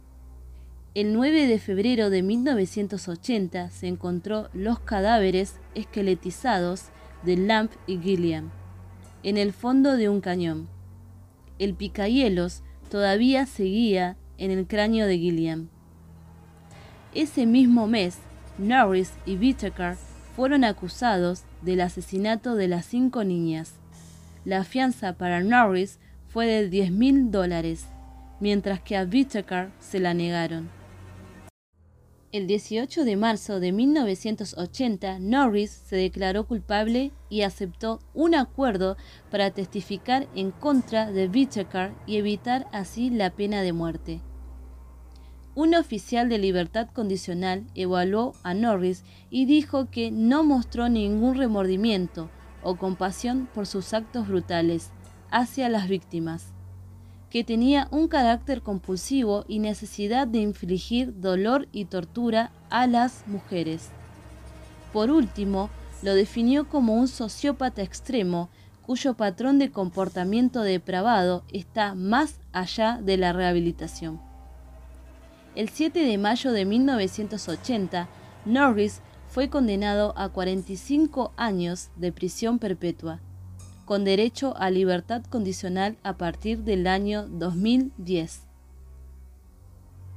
El 0.96 1.14
9 1.14 1.48
de 1.48 1.60
febrero 1.60 2.10
de 2.10 2.24
1980 2.24 3.70
se 3.70 3.88
encontró 3.88 4.50
los 4.52 4.80
cadáveres 4.80 5.62
esqueletizados 5.76 6.88
de 7.24 7.38
Lamp 7.38 7.72
y 7.88 8.00
Gilliam 8.00 8.52
en 9.24 9.38
el 9.38 9.54
fondo 9.54 9.96
de 9.96 10.10
un 10.10 10.20
cañón. 10.20 10.68
El 11.58 11.74
picahielos 11.74 12.64
todavía 12.92 13.46
seguía 13.46 14.18
en 14.38 14.52
el 14.52 14.68
cráneo 14.68 15.08
de 15.08 15.18
Gilliam. 15.20 15.70
Ese 17.14 17.46
mismo 17.46 17.88
mes, 17.88 18.18
Norris 18.58 19.14
y 19.26 19.38
Whittaker 19.38 19.96
fueron 20.36 20.66
acusados 20.66 21.44
del 21.62 21.82
asesinato 21.82 22.56
de 22.56 22.68
las 22.68 22.86
cinco 22.86 23.24
niñas. 23.24 23.74
La 24.46 24.64
fianza 24.64 25.14
para 25.14 25.42
Norris 25.42 26.00
fue 26.28 26.46
de 26.46 26.70
10 26.70 26.92
mil 26.92 27.32
dólares, 27.32 27.86
mientras 28.40 28.82
que 28.82 28.96
a 28.98 29.04
Whittaker 29.04 29.72
se 29.80 30.00
la 30.00 30.14
negaron. 30.14 30.70
El 32.34 32.46
18 32.46 33.06
de 33.06 33.16
marzo 33.16 33.62
de 33.62 33.72
1980, 33.72 35.20
Norris 35.20 35.72
se 35.72 35.96
declaró 35.96 36.46
culpable 36.46 37.12
y 37.30 37.42
aceptó 37.42 38.00
un 38.14 38.36
acuerdo 38.36 38.98
para 39.32 39.52
testificar 39.52 40.28
en 40.36 40.52
contra 40.52 41.10
de 41.10 41.30
Whittaker 41.30 41.94
y 42.06 42.18
evitar 42.18 42.68
así 42.74 43.10
la 43.10 43.30
pena 43.30 43.62
de 43.62 43.72
muerte. 43.72 44.20
Un 45.58 45.74
oficial 45.74 46.30
de 46.30 46.38
libertad 46.38 46.88
condicional 46.94 47.64
evaluó 47.74 48.36
a 48.44 48.54
Norris 48.54 49.04
y 49.32 49.48
dijo 49.48 49.90
que 49.90 50.12
no 50.12 50.44
mostró 50.44 50.88
ningún 50.88 51.34
remordimiento 51.34 52.30
o 52.62 52.76
compasión 52.76 53.50
por 53.56 53.66
sus 53.66 53.96
actos 53.96 54.28
brutales 54.28 54.92
hacia 55.32 55.68
las 55.68 55.88
víctimas, 55.88 56.54
que 57.32 57.44
tenía 57.44 57.88
un 57.90 58.08
carácter 58.08 58.62
compulsivo 58.62 59.46
y 59.48 59.58
necesidad 59.58 60.28
de 60.28 60.42
infligir 60.42 61.20
dolor 61.20 61.68
y 61.72 61.86
tortura 61.86 62.52
a 62.70 62.86
las 62.86 63.24
mujeres. 63.26 63.90
Por 64.94 65.10
último, 65.10 65.72
lo 66.04 66.14
definió 66.14 66.70
como 66.70 66.94
un 66.94 67.08
sociópata 67.08 67.82
extremo 67.82 68.50
cuyo 68.84 69.16
patrón 69.16 69.58
de 69.58 69.72
comportamiento 69.72 70.62
depravado 70.62 71.44
está 71.52 71.96
más 71.96 72.40
allá 72.52 73.00
de 73.02 73.18
la 73.18 73.34
rehabilitación. 73.34 74.27
El 75.58 75.70
7 75.70 76.02
de 76.06 76.20
mayo 76.20 76.52
de 76.52 76.66
1980, 76.66 78.08
Norris 78.46 79.02
fue 79.28 79.50
condenado 79.50 80.14
a 80.16 80.30
45 80.30 81.34
años 81.36 81.90
de 81.96 82.12
prisión 82.12 82.60
perpetua, 82.60 83.22
con 83.86 84.04
derecho 84.04 84.56
a 84.58 84.70
libertad 84.70 85.24
condicional 85.24 85.98
a 86.04 86.16
partir 86.16 86.60
del 86.60 86.86
año 86.86 87.28
2010. 87.28 88.44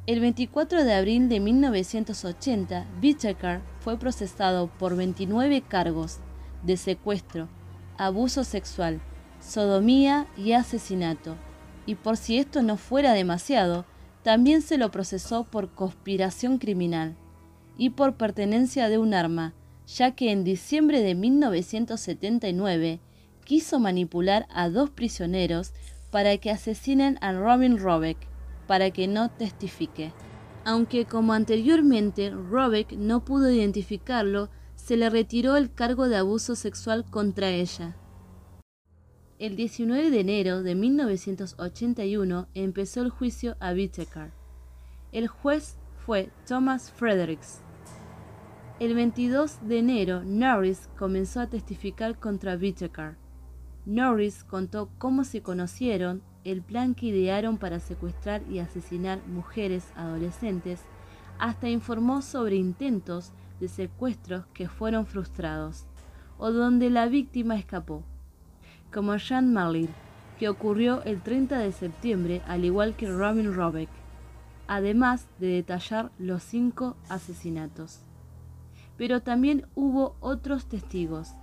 El 0.06 0.20
24 0.20 0.84
de 0.84 0.92
abril 0.92 1.30
de 1.30 1.40
1980, 1.40 2.86
Whittaker 3.02 3.62
fue 3.80 3.98
procesado 3.98 4.66
por 4.78 4.94
29 4.94 5.62
cargos 5.62 6.18
de 6.64 6.76
secuestro, 6.76 7.48
abuso 7.96 8.44
sexual, 8.44 9.00
sodomía 9.40 10.26
y 10.36 10.52
asesinato. 10.52 11.36
Y 11.86 11.94
por 11.94 12.18
si 12.18 12.36
esto 12.36 12.60
no 12.60 12.76
fuera 12.76 13.14
demasiado, 13.14 13.86
también 14.22 14.62
se 14.62 14.78
lo 14.78 14.90
procesó 14.90 15.44
por 15.44 15.74
conspiración 15.74 16.58
criminal 16.58 17.16
y 17.76 17.90
por 17.90 18.16
pertenencia 18.16 18.88
de 18.88 18.98
un 18.98 19.14
arma, 19.14 19.54
ya 19.86 20.12
que 20.12 20.30
en 20.30 20.44
diciembre 20.44 21.00
de 21.00 21.14
1979 21.14 23.00
quiso 23.44 23.80
manipular 23.80 24.46
a 24.50 24.68
dos 24.68 24.90
prisioneros 24.90 25.72
para 26.10 26.36
que 26.38 26.50
asesinen 26.50 27.18
a 27.20 27.32
Robin 27.32 27.78
Robeck, 27.78 28.18
para 28.66 28.90
que 28.90 29.08
no 29.08 29.30
testifique. 29.30 30.12
Aunque 30.64 31.06
como 31.06 31.32
anteriormente 31.32 32.30
Robeck 32.30 32.92
no 32.92 33.24
pudo 33.24 33.50
identificarlo, 33.50 34.50
se 34.76 34.96
le 34.96 35.08
retiró 35.08 35.56
el 35.56 35.72
cargo 35.72 36.08
de 36.08 36.16
abuso 36.16 36.54
sexual 36.54 37.04
contra 37.10 37.50
ella. 37.50 37.96
El 39.40 39.56
19 39.56 40.10
de 40.10 40.20
enero 40.20 40.62
de 40.62 40.74
1981 40.74 42.48
empezó 42.52 43.00
el 43.00 43.08
juicio 43.08 43.56
a 43.58 43.72
Whittaker. 43.72 44.32
El 45.12 45.28
juez 45.28 45.78
fue 45.96 46.28
Thomas 46.46 46.92
Fredericks. 46.92 47.62
El 48.80 48.92
22 48.92 49.66
de 49.66 49.78
enero, 49.78 50.22
Norris 50.26 50.90
comenzó 50.98 51.40
a 51.40 51.46
testificar 51.46 52.18
contra 52.18 52.54
Whittaker. 52.54 53.16
Norris 53.86 54.44
contó 54.44 54.90
cómo 54.98 55.24
se 55.24 55.40
conocieron, 55.40 56.20
el 56.44 56.60
plan 56.60 56.94
que 56.94 57.06
idearon 57.06 57.56
para 57.56 57.80
secuestrar 57.80 58.42
y 58.46 58.58
asesinar 58.58 59.26
mujeres 59.26 59.86
adolescentes, 59.96 60.82
hasta 61.38 61.70
informó 61.70 62.20
sobre 62.20 62.56
intentos 62.56 63.32
de 63.58 63.68
secuestros 63.68 64.44
que 64.52 64.68
fueron 64.68 65.06
frustrados, 65.06 65.86
o 66.36 66.52
donde 66.52 66.90
la 66.90 67.06
víctima 67.06 67.56
escapó 67.56 68.04
como 68.92 69.16
Jean 69.16 69.52
Marlin, 69.52 69.88
que 70.38 70.48
ocurrió 70.48 71.02
el 71.04 71.20
30 71.20 71.58
de 71.58 71.72
septiembre, 71.72 72.42
al 72.46 72.64
igual 72.64 72.96
que 72.96 73.10
Robin 73.10 73.54
Robeck, 73.54 73.90
además 74.66 75.26
de 75.38 75.48
detallar 75.48 76.10
los 76.18 76.42
cinco 76.42 76.96
asesinatos. 77.08 78.00
Pero 78.96 79.20
también 79.20 79.66
hubo 79.74 80.16
otros 80.20 80.66
testigos. 80.66 81.34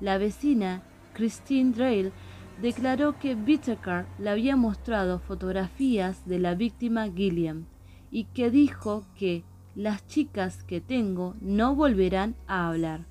La 0.00 0.18
vecina, 0.18 0.82
Christine 1.12 1.72
Drayle, 1.72 2.12
declaró 2.60 3.18
que 3.18 3.34
Whittaker 3.34 4.06
le 4.18 4.30
había 4.30 4.56
mostrado 4.56 5.18
fotografías 5.18 6.26
de 6.26 6.38
la 6.38 6.54
víctima 6.54 7.08
Gilliam 7.08 7.66
y 8.10 8.24
que 8.24 8.50
dijo 8.50 9.04
que 9.14 9.44
las 9.74 10.06
chicas 10.06 10.64
que 10.64 10.80
tengo 10.80 11.36
no 11.40 11.74
volverán 11.74 12.34
a 12.46 12.68
hablar. 12.68 13.06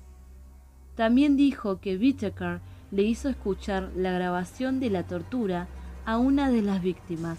También 0.94 1.36
dijo 1.36 1.80
que 1.80 1.96
Whittaker 1.96 2.60
le 2.90 3.02
hizo 3.02 3.28
escuchar 3.28 3.90
la 3.96 4.12
grabación 4.12 4.80
de 4.80 4.90
la 4.90 5.06
tortura 5.06 5.68
a 6.04 6.18
una 6.18 6.50
de 6.50 6.62
las 6.62 6.82
víctimas, 6.82 7.38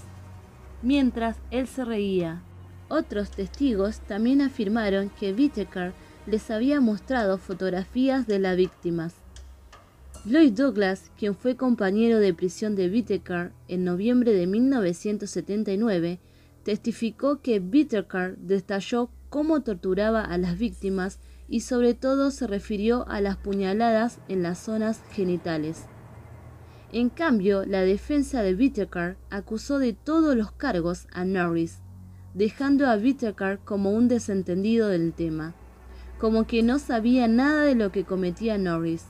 mientras 0.82 1.38
él 1.52 1.68
se 1.68 1.86
reía. 1.86 2.42
Otros 2.90 3.32
testigos 3.32 4.00
también 4.02 4.42
afirmaron 4.42 5.10
que 5.20 5.34
Whittaker 5.34 5.94
les 6.28 6.52
había 6.52 6.80
mostrado 6.82 7.38
fotografías 7.38 8.28
de 8.28 8.40
las 8.40 8.56
víctimas. 8.56 9.14
Lloyd 10.24 10.54
Douglas, 10.54 11.10
quien 11.18 11.36
fue 11.36 11.56
compañero 11.56 12.20
de 12.20 12.34
prisión 12.34 12.76
de 12.76 12.90
Whittaker 12.90 13.54
en 13.68 13.84
noviembre 13.84 14.34
de 14.34 14.46
1979, 14.46 16.20
testificó 16.64 17.42
que 17.42 17.60
Whittaker 17.60 18.38
detalló 18.38 19.10
cómo 19.30 19.62
torturaba 19.62 20.24
a 20.24 20.38
las 20.38 20.60
víctimas 20.60 21.20
y 21.52 21.60
sobre 21.60 21.94
todo 21.94 22.32
se 22.32 22.48
refirió 22.48 23.06
a 23.10 23.20
las 23.20 23.36
puñaladas 23.36 24.20
en 24.30 24.42
las 24.42 24.58
zonas 24.58 25.02
genitales. 25.12 25.84
En 26.94 27.10
cambio, 27.10 27.66
la 27.66 27.82
defensa 27.82 28.42
de 28.42 28.56
Whittaker 28.56 29.18
acusó 29.30 29.78
de 29.78 29.92
todos 29.92 30.34
los 30.38 30.54
cargos 30.54 31.08
a 31.12 31.26
Norris, 31.26 31.80
dejando 32.34 32.88
a 32.88 32.96
Whittaker 32.96 33.60
como 33.66 33.92
un 33.92 34.08
desentendido 34.08 34.88
del 34.88 35.12
tema, 35.12 35.54
como 36.20 36.48
que 36.48 36.64
no 36.64 36.80
sabía 36.80 37.28
nada 37.28 37.66
de 37.66 37.76
lo 37.76 37.92
que 37.92 38.06
cometía 38.06 38.58
Norris. 38.58 39.04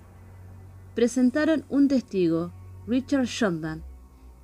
Presentaron 0.96 1.64
un 1.70 1.88
testigo, 1.88 2.52
Richard 2.88 3.26
Shondan, 3.26 3.84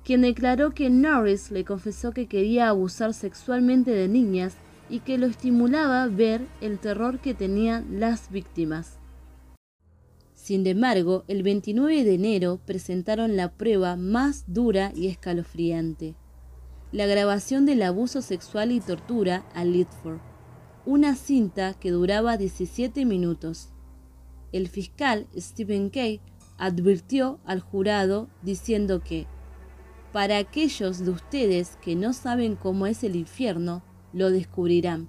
quien 0.04 0.22
declaró 0.22 0.70
que 0.70 0.88
Norris 0.88 1.50
le 1.50 1.64
confesó 1.64 2.12
que 2.12 2.28
quería 2.28 2.68
abusar 2.68 3.12
sexualmente 3.12 3.90
de 3.90 4.06
niñas 4.06 4.56
y 4.88 5.00
que 5.00 5.18
lo 5.18 5.26
estimulaba 5.26 6.06
ver 6.06 6.46
el 6.60 6.78
terror 6.78 7.20
que 7.20 7.34
tenían 7.34 8.00
las 8.00 8.30
víctimas. 8.30 8.98
Sin 10.34 10.66
embargo, 10.66 11.24
el 11.28 11.42
29 11.42 12.04
de 12.04 12.14
enero 12.14 12.60
presentaron 12.64 13.36
la 13.36 13.52
prueba 13.52 13.96
más 13.96 14.44
dura 14.46 14.92
y 14.94 15.08
escalofriante, 15.08 16.14
la 16.90 17.06
grabación 17.06 17.66
del 17.66 17.82
abuso 17.82 18.22
sexual 18.22 18.72
y 18.72 18.80
tortura 18.80 19.44
a 19.54 19.64
Lidford, 19.64 20.20
una 20.86 21.16
cinta 21.16 21.74
que 21.74 21.90
duraba 21.90 22.38
17 22.38 23.04
minutos. 23.04 23.68
El 24.52 24.68
fiscal 24.68 25.26
Stephen 25.36 25.90
Kay 25.90 26.22
advirtió 26.56 27.40
al 27.44 27.60
jurado 27.60 28.30
diciendo 28.42 29.02
que, 29.02 29.26
para 30.12 30.38
aquellos 30.38 31.04
de 31.04 31.10
ustedes 31.10 31.76
que 31.82 31.94
no 31.94 32.14
saben 32.14 32.56
cómo 32.56 32.86
es 32.86 33.04
el 33.04 33.16
infierno, 33.16 33.82
lo 34.12 34.30
descubrirán. 34.30 35.08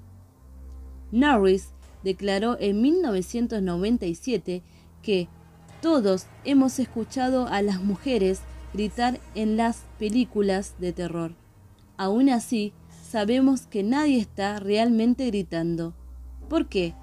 Norris 1.11 1.69
declaró 2.03 2.57
en 2.59 2.81
1997 2.81 4.63
que 5.01 5.27
todos 5.81 6.27
hemos 6.43 6.79
escuchado 6.79 7.47
a 7.47 7.61
las 7.61 7.81
mujeres 7.81 8.41
gritar 8.73 9.19
en 9.35 9.57
las 9.57 9.85
películas 9.97 10.75
de 10.79 10.93
terror. 10.93 11.35
Aún 11.97 12.29
así, 12.29 12.73
sabemos 13.09 13.61
que 13.67 13.83
nadie 13.83 14.19
está 14.19 14.59
realmente 14.59 15.27
gritando. 15.27 15.93
¿Por 16.47 16.67
qué? 16.67 16.93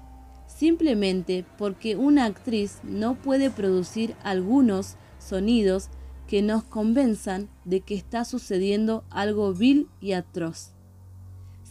Simplemente 0.47 1.45
porque 1.57 1.95
una 1.95 2.25
actriz 2.25 2.79
no 2.83 3.15
puede 3.15 3.49
producir 3.49 4.15
algunos 4.23 4.95
sonidos 5.19 5.89
que 6.27 6.41
nos 6.41 6.63
convenzan 6.63 7.49
de 7.65 7.81
que 7.81 7.95
está 7.95 8.25
sucediendo 8.25 9.03
algo 9.09 9.53
vil 9.53 9.87
y 10.01 10.13
atroz. 10.13 10.76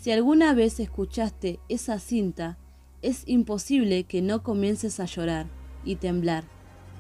Si 0.07 0.13
alguna 0.13 0.55
vez 0.55 0.79
escuchaste 0.79 1.59
esa 1.69 1.99
cinta, 1.99 2.59
es 3.03 3.25
imposible 3.27 4.05
que 4.05 4.23
no 4.23 4.45
comiences 4.45 5.01
a 5.01 5.05
llorar 5.05 5.49
y 5.85 5.97
temblar. 5.97 6.45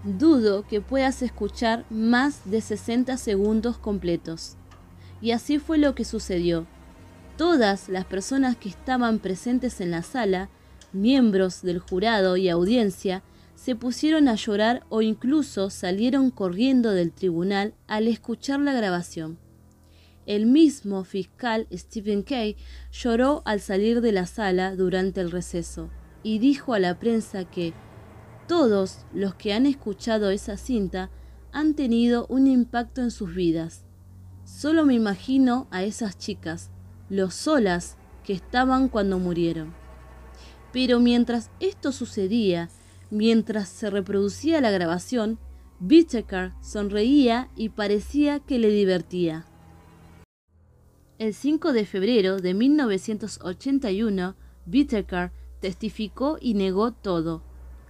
Dudo 0.03 0.66
que 0.66 0.81
puedas 0.81 1.23
escuchar 1.23 1.85
más 1.88 2.51
de 2.51 2.61
60 2.61 3.16
segundos 3.16 3.79
completos. 3.79 4.57
Y 5.21 5.31
así 5.31 5.61
fue 5.61 5.79
lo 5.79 5.95
que 5.95 6.05
sucedió. 6.05 6.66
Todas 7.37 7.88
las 7.88 8.07
personas 8.07 8.57
que 8.57 8.71
estaban 8.71 9.21
presentes 9.21 9.81
en 9.81 9.92
la 9.92 10.03
sala, 10.03 10.49
miembros 10.92 11.62
del 11.62 11.79
jurado 11.79 12.37
y 12.37 12.49
audiencia, 12.49 13.23
se 13.55 13.77
pusieron 13.77 14.27
a 14.27 14.35
llorar 14.35 14.85
o 14.88 15.01
incluso 15.01 15.71
salieron 15.71 16.33
corriendo 16.33 16.90
del 16.90 17.12
tribunal 17.12 17.73
al 17.87 18.09
escuchar 18.09 18.59
la 18.59 18.73
grabación. 18.73 19.38
El 20.27 20.47
mismo 20.47 21.05
fiscal 21.05 21.69
Stephen 21.73 22.23
Kay 22.25 22.57
lloró 22.91 23.43
al 23.45 23.61
salir 23.61 24.01
de 24.01 24.11
la 24.11 24.27
sala 24.27 24.75
durante 24.75 25.21
el 25.21 25.31
receso 25.31 25.89
y 26.25 26.41
dijo 26.41 26.75
a 26.75 26.81
la 26.81 26.99
prensa 26.99 27.45
que 27.45 27.73
todos 28.49 29.07
los 29.15 29.37
que 29.37 29.53
han 29.53 29.67
escuchado 29.67 30.31
esa 30.31 30.57
cinta 30.57 31.11
han 31.53 31.75
tenido 31.75 32.27
un 32.29 32.49
impacto 32.49 33.03
en 33.03 33.12
sus 33.12 33.35
vidas. 33.35 33.85
Solo 34.45 34.85
me 34.85 34.95
imagino 34.95 35.69
a 35.71 35.85
esas 35.85 36.19
chicas, 36.19 36.71
lo 37.09 37.31
solas 37.31 37.97
que 38.25 38.33
estaban 38.33 38.89
cuando 38.89 39.21
murieron. 39.21 39.75
Pero 40.73 40.99
mientras 40.99 41.51
esto 41.61 41.93
sucedía, 41.93 42.69
mientras 43.11 43.69
se 43.69 43.91
reproducía 43.91 44.61
la 44.61 44.73
grabación, 44.73 45.39
Whittaker 45.81 46.53
sonreía 46.61 47.49
y 47.55 47.69
parecía 47.69 48.41
que 48.41 48.59
le 48.59 48.71
divertía. 48.71 49.47
El 51.18 51.33
5 51.33 51.72
de 51.72 51.87
febrero 51.87 52.37
de 52.37 52.52
1981, 52.52 54.35
Whittaker 54.70 55.33
testificó 55.61 56.37
y 56.38 56.52
negó 56.52 56.92
todo. 56.92 57.42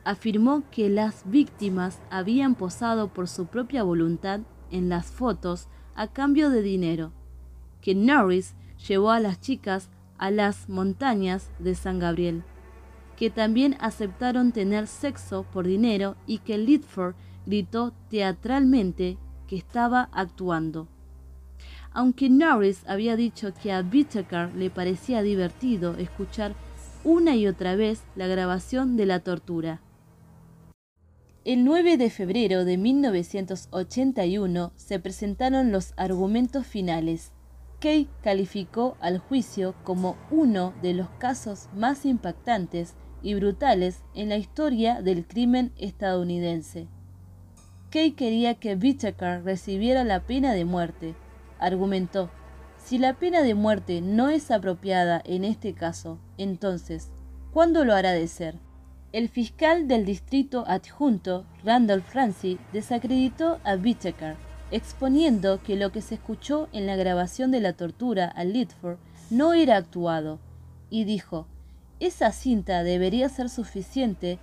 Afirmó 0.04 0.62
que 0.70 0.88
las 0.88 1.28
víctimas 1.28 1.98
habían 2.08 2.54
posado 2.54 3.08
por 3.08 3.26
su 3.26 3.46
propia 3.46 3.82
voluntad 3.82 4.42
en 4.70 4.88
las 4.88 5.06
fotos 5.06 5.66
a 5.96 6.06
cambio 6.06 6.50
de 6.50 6.62
dinero, 6.62 7.12
que 7.80 7.96
Norris 7.96 8.54
llevó 8.86 9.10
a 9.10 9.18
las 9.18 9.40
chicas 9.40 9.90
a 10.18 10.30
las 10.30 10.68
montañas 10.68 11.50
de 11.58 11.74
San 11.74 11.98
Gabriel, 11.98 12.44
que 13.16 13.30
también 13.30 13.76
aceptaron 13.80 14.52
tener 14.52 14.86
sexo 14.86 15.44
por 15.52 15.66
dinero 15.66 16.14
y 16.28 16.38
que 16.38 16.58
Lidford 16.58 17.16
gritó 17.44 17.92
teatralmente 18.08 19.18
que 19.48 19.56
estaba 19.56 20.10
actuando. 20.12 20.86
Aunque 21.96 22.28
Norris 22.28 22.82
había 22.86 23.16
dicho 23.16 23.54
que 23.54 23.72
a 23.72 23.80
Whittaker 23.80 24.54
le 24.54 24.68
parecía 24.68 25.22
divertido 25.22 25.96
escuchar 25.96 26.54
una 27.04 27.36
y 27.36 27.46
otra 27.46 27.74
vez 27.74 28.02
la 28.16 28.26
grabación 28.26 28.98
de 28.98 29.06
la 29.06 29.20
tortura. 29.20 29.80
El 31.46 31.64
9 31.64 31.96
de 31.96 32.10
febrero 32.10 32.66
de 32.66 32.76
1981 32.76 34.72
se 34.76 34.98
presentaron 35.00 35.72
los 35.72 35.94
argumentos 35.96 36.66
finales. 36.66 37.32
Kay 37.80 38.08
calificó 38.22 38.98
al 39.00 39.16
juicio 39.16 39.74
como 39.82 40.18
uno 40.30 40.74
de 40.82 40.92
los 40.92 41.08
casos 41.18 41.70
más 41.74 42.04
impactantes 42.04 42.94
y 43.22 43.32
brutales 43.36 44.02
en 44.14 44.28
la 44.28 44.36
historia 44.36 45.00
del 45.00 45.26
crimen 45.26 45.72
estadounidense. 45.78 46.88
Kay 47.88 48.12
quería 48.12 48.56
que 48.56 48.74
Whittaker 48.74 49.44
recibiera 49.44 50.04
la 50.04 50.26
pena 50.26 50.52
de 50.52 50.66
muerte, 50.66 51.14
argumentó, 51.58 52.30
si 52.78 52.98
la 52.98 53.14
pena 53.14 53.42
de 53.42 53.54
muerte 53.54 54.00
no 54.00 54.28
es 54.28 54.50
apropiada 54.50 55.20
en 55.24 55.44
este 55.44 55.74
caso, 55.74 56.18
entonces, 56.38 57.10
¿cuándo 57.52 57.84
lo 57.84 57.94
hará 57.94 58.12
de 58.12 58.28
ser? 58.28 58.54
El 59.12 59.28
fiscal 59.28 59.88
del 59.88 60.04
distrito 60.04 60.64
adjunto, 60.68 61.46
Randolph 61.64 62.04
Francis, 62.04 62.58
desacreditó 62.72 63.58
a 63.64 63.74
Whittaker, 63.74 64.36
exponiendo 64.70 65.62
que 65.62 65.76
lo 65.76 65.90
que 65.90 66.02
se 66.02 66.16
escuchó 66.16 66.68
en 66.72 66.86
la 66.86 66.96
grabación 66.96 67.50
de 67.50 67.60
la 67.60 67.72
tortura 67.72 68.26
a 68.26 68.44
Lidford 68.44 68.98
no 69.30 69.52
era 69.52 69.76
actuado, 69.76 70.38
y 70.90 71.04
dijo, 71.04 71.46
esa 71.98 72.30
cinta 72.30 72.82
debería 72.82 73.28
ser 73.28 73.48
suficiente 73.48 74.38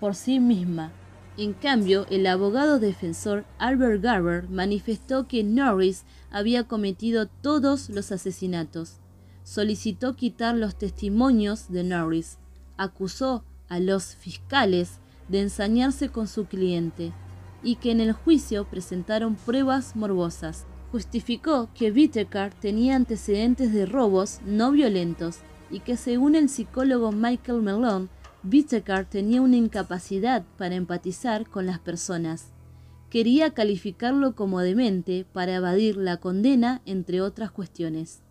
por 0.00 0.14
sí 0.14 0.40
misma 0.40 0.92
en 1.38 1.52
cambio, 1.52 2.06
el 2.08 2.26
abogado 2.26 2.78
defensor 2.78 3.44
Albert 3.58 4.02
Garber 4.02 4.48
manifestó 4.48 5.28
que 5.28 5.44
Norris 5.44 6.04
había 6.30 6.64
cometido 6.64 7.26
todos 7.26 7.90
los 7.90 8.10
asesinatos. 8.10 8.96
Solicitó 9.44 10.16
quitar 10.16 10.54
los 10.54 10.76
testimonios 10.76 11.70
de 11.70 11.84
Norris. 11.84 12.38
Acusó 12.78 13.44
a 13.68 13.80
los 13.80 14.14
fiscales 14.14 14.98
de 15.28 15.42
ensañarse 15.42 16.08
con 16.08 16.26
su 16.26 16.46
cliente 16.46 17.12
y 17.62 17.76
que 17.76 17.90
en 17.90 18.00
el 18.00 18.12
juicio 18.12 18.64
presentaron 18.64 19.34
pruebas 19.34 19.94
morbosas. 19.94 20.64
Justificó 20.90 21.68
que 21.74 21.90
Whittaker 21.90 22.54
tenía 22.54 22.96
antecedentes 22.96 23.74
de 23.74 23.84
robos 23.84 24.40
no 24.46 24.70
violentos 24.70 25.38
y 25.70 25.80
que 25.80 25.96
según 25.96 26.34
el 26.34 26.48
psicólogo 26.48 27.12
Michael 27.12 27.60
Malone 27.60 28.08
Whittaker 28.50 29.06
tenía 29.06 29.42
una 29.42 29.56
incapacidad 29.56 30.44
para 30.56 30.76
empatizar 30.76 31.48
con 31.48 31.66
las 31.66 31.80
personas. 31.80 32.52
Quería 33.10 33.50
calificarlo 33.54 34.36
como 34.36 34.60
demente 34.60 35.26
para 35.32 35.56
evadir 35.56 35.96
la 35.96 36.18
condena, 36.18 36.80
entre 36.86 37.20
otras 37.20 37.50
cuestiones. 37.50 38.22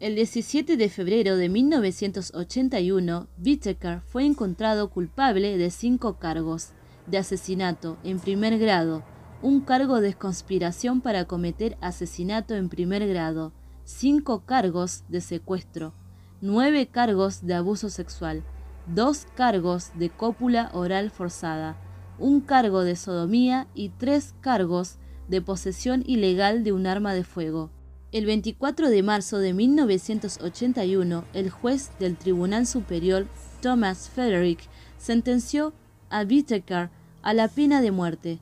El 0.00 0.14
17 0.14 0.76
de 0.76 0.88
febrero 0.88 1.36
de 1.36 1.48
1981, 1.48 3.28
Whittaker 3.44 4.00
fue 4.00 4.24
encontrado 4.24 4.88
culpable 4.88 5.58
de 5.58 5.70
cinco 5.70 6.18
cargos 6.18 6.70
de 7.06 7.18
asesinato 7.18 7.98
en 8.04 8.18
primer 8.18 8.58
grado, 8.58 9.04
un 9.42 9.60
cargo 9.60 10.00
de 10.00 10.14
conspiración 10.14 11.02
para 11.02 11.26
cometer 11.26 11.76
asesinato 11.82 12.54
en 12.54 12.70
primer 12.70 13.06
grado, 13.06 13.52
cinco 13.84 14.44
cargos 14.46 15.04
de 15.08 15.20
secuestro, 15.20 15.92
nueve 16.40 16.86
cargos 16.86 17.46
de 17.46 17.54
abuso 17.54 17.90
sexual, 17.90 18.42
dos 18.86 19.26
cargos 19.34 19.90
de 19.94 20.10
cópula 20.10 20.70
oral 20.72 21.10
forzada, 21.10 21.76
un 22.18 22.40
cargo 22.40 22.84
de 22.84 22.96
sodomía 22.96 23.66
y 23.74 23.88
tres 23.90 24.34
cargos 24.40 24.98
de 25.28 25.40
posesión 25.40 26.02
ilegal 26.06 26.64
de 26.64 26.72
un 26.72 26.86
arma 26.86 27.14
de 27.14 27.24
fuego. 27.24 27.70
El 28.12 28.26
24 28.26 28.90
de 28.90 29.02
marzo 29.02 29.38
de 29.38 29.52
1981, 29.52 31.24
el 31.32 31.50
juez 31.50 31.90
del 31.98 32.16
Tribunal 32.16 32.66
Superior, 32.66 33.26
Thomas 33.60 34.08
Frederick, 34.08 34.60
sentenció 34.98 35.72
a 36.10 36.22
Whittaker 36.22 36.90
a 37.22 37.34
la 37.34 37.48
pena 37.48 37.80
de 37.80 37.90
muerte 37.90 38.38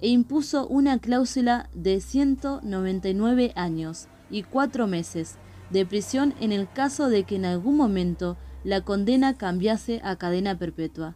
e 0.00 0.08
impuso 0.08 0.66
una 0.68 0.98
cláusula 0.98 1.68
de 1.74 2.00
199 2.00 3.52
años 3.56 4.08
y 4.30 4.42
cuatro 4.42 4.86
meses 4.86 5.36
de 5.70 5.86
prisión 5.86 6.34
en 6.40 6.52
el 6.52 6.70
caso 6.70 7.08
de 7.08 7.24
que 7.24 7.36
en 7.36 7.46
algún 7.46 7.76
momento 7.76 8.36
la 8.66 8.80
condena 8.80 9.38
cambiase 9.38 10.00
a 10.02 10.16
cadena 10.16 10.58
perpetua. 10.58 11.14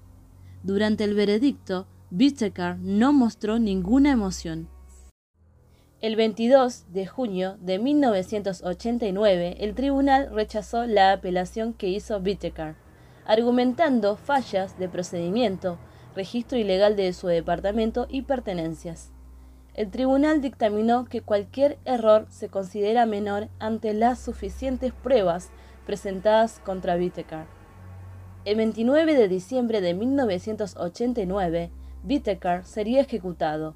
Durante 0.62 1.02
el 1.02 1.14
veredicto, 1.14 1.88
Whittaker 2.12 2.78
no 2.78 3.12
mostró 3.12 3.58
ninguna 3.58 4.12
emoción. 4.12 4.68
El 6.00 6.14
22 6.14 6.92
de 6.92 7.06
junio 7.08 7.56
de 7.60 7.80
1989, 7.80 9.56
el 9.58 9.74
tribunal 9.74 10.30
rechazó 10.32 10.86
la 10.86 11.10
apelación 11.10 11.72
que 11.72 11.88
hizo 11.88 12.18
Whittaker, 12.18 12.76
argumentando 13.26 14.16
fallas 14.16 14.78
de 14.78 14.88
procedimiento, 14.88 15.76
registro 16.14 16.56
ilegal 16.56 16.94
de 16.94 17.12
su 17.12 17.26
departamento 17.26 18.06
y 18.08 18.22
pertenencias. 18.22 19.10
El 19.74 19.90
tribunal 19.90 20.40
dictaminó 20.40 21.04
que 21.04 21.20
cualquier 21.20 21.78
error 21.84 22.26
se 22.28 22.48
considera 22.48 23.06
menor 23.06 23.48
ante 23.58 23.92
las 23.92 24.20
suficientes 24.20 24.92
pruebas 24.92 25.50
presentadas 25.90 26.60
contra 26.64 26.94
Whittaker. 26.94 27.46
El 28.44 28.58
29 28.58 29.16
de 29.16 29.26
diciembre 29.26 29.80
de 29.80 29.92
1989, 29.92 31.72
Whittaker 32.08 32.64
sería 32.64 33.00
ejecutado, 33.00 33.74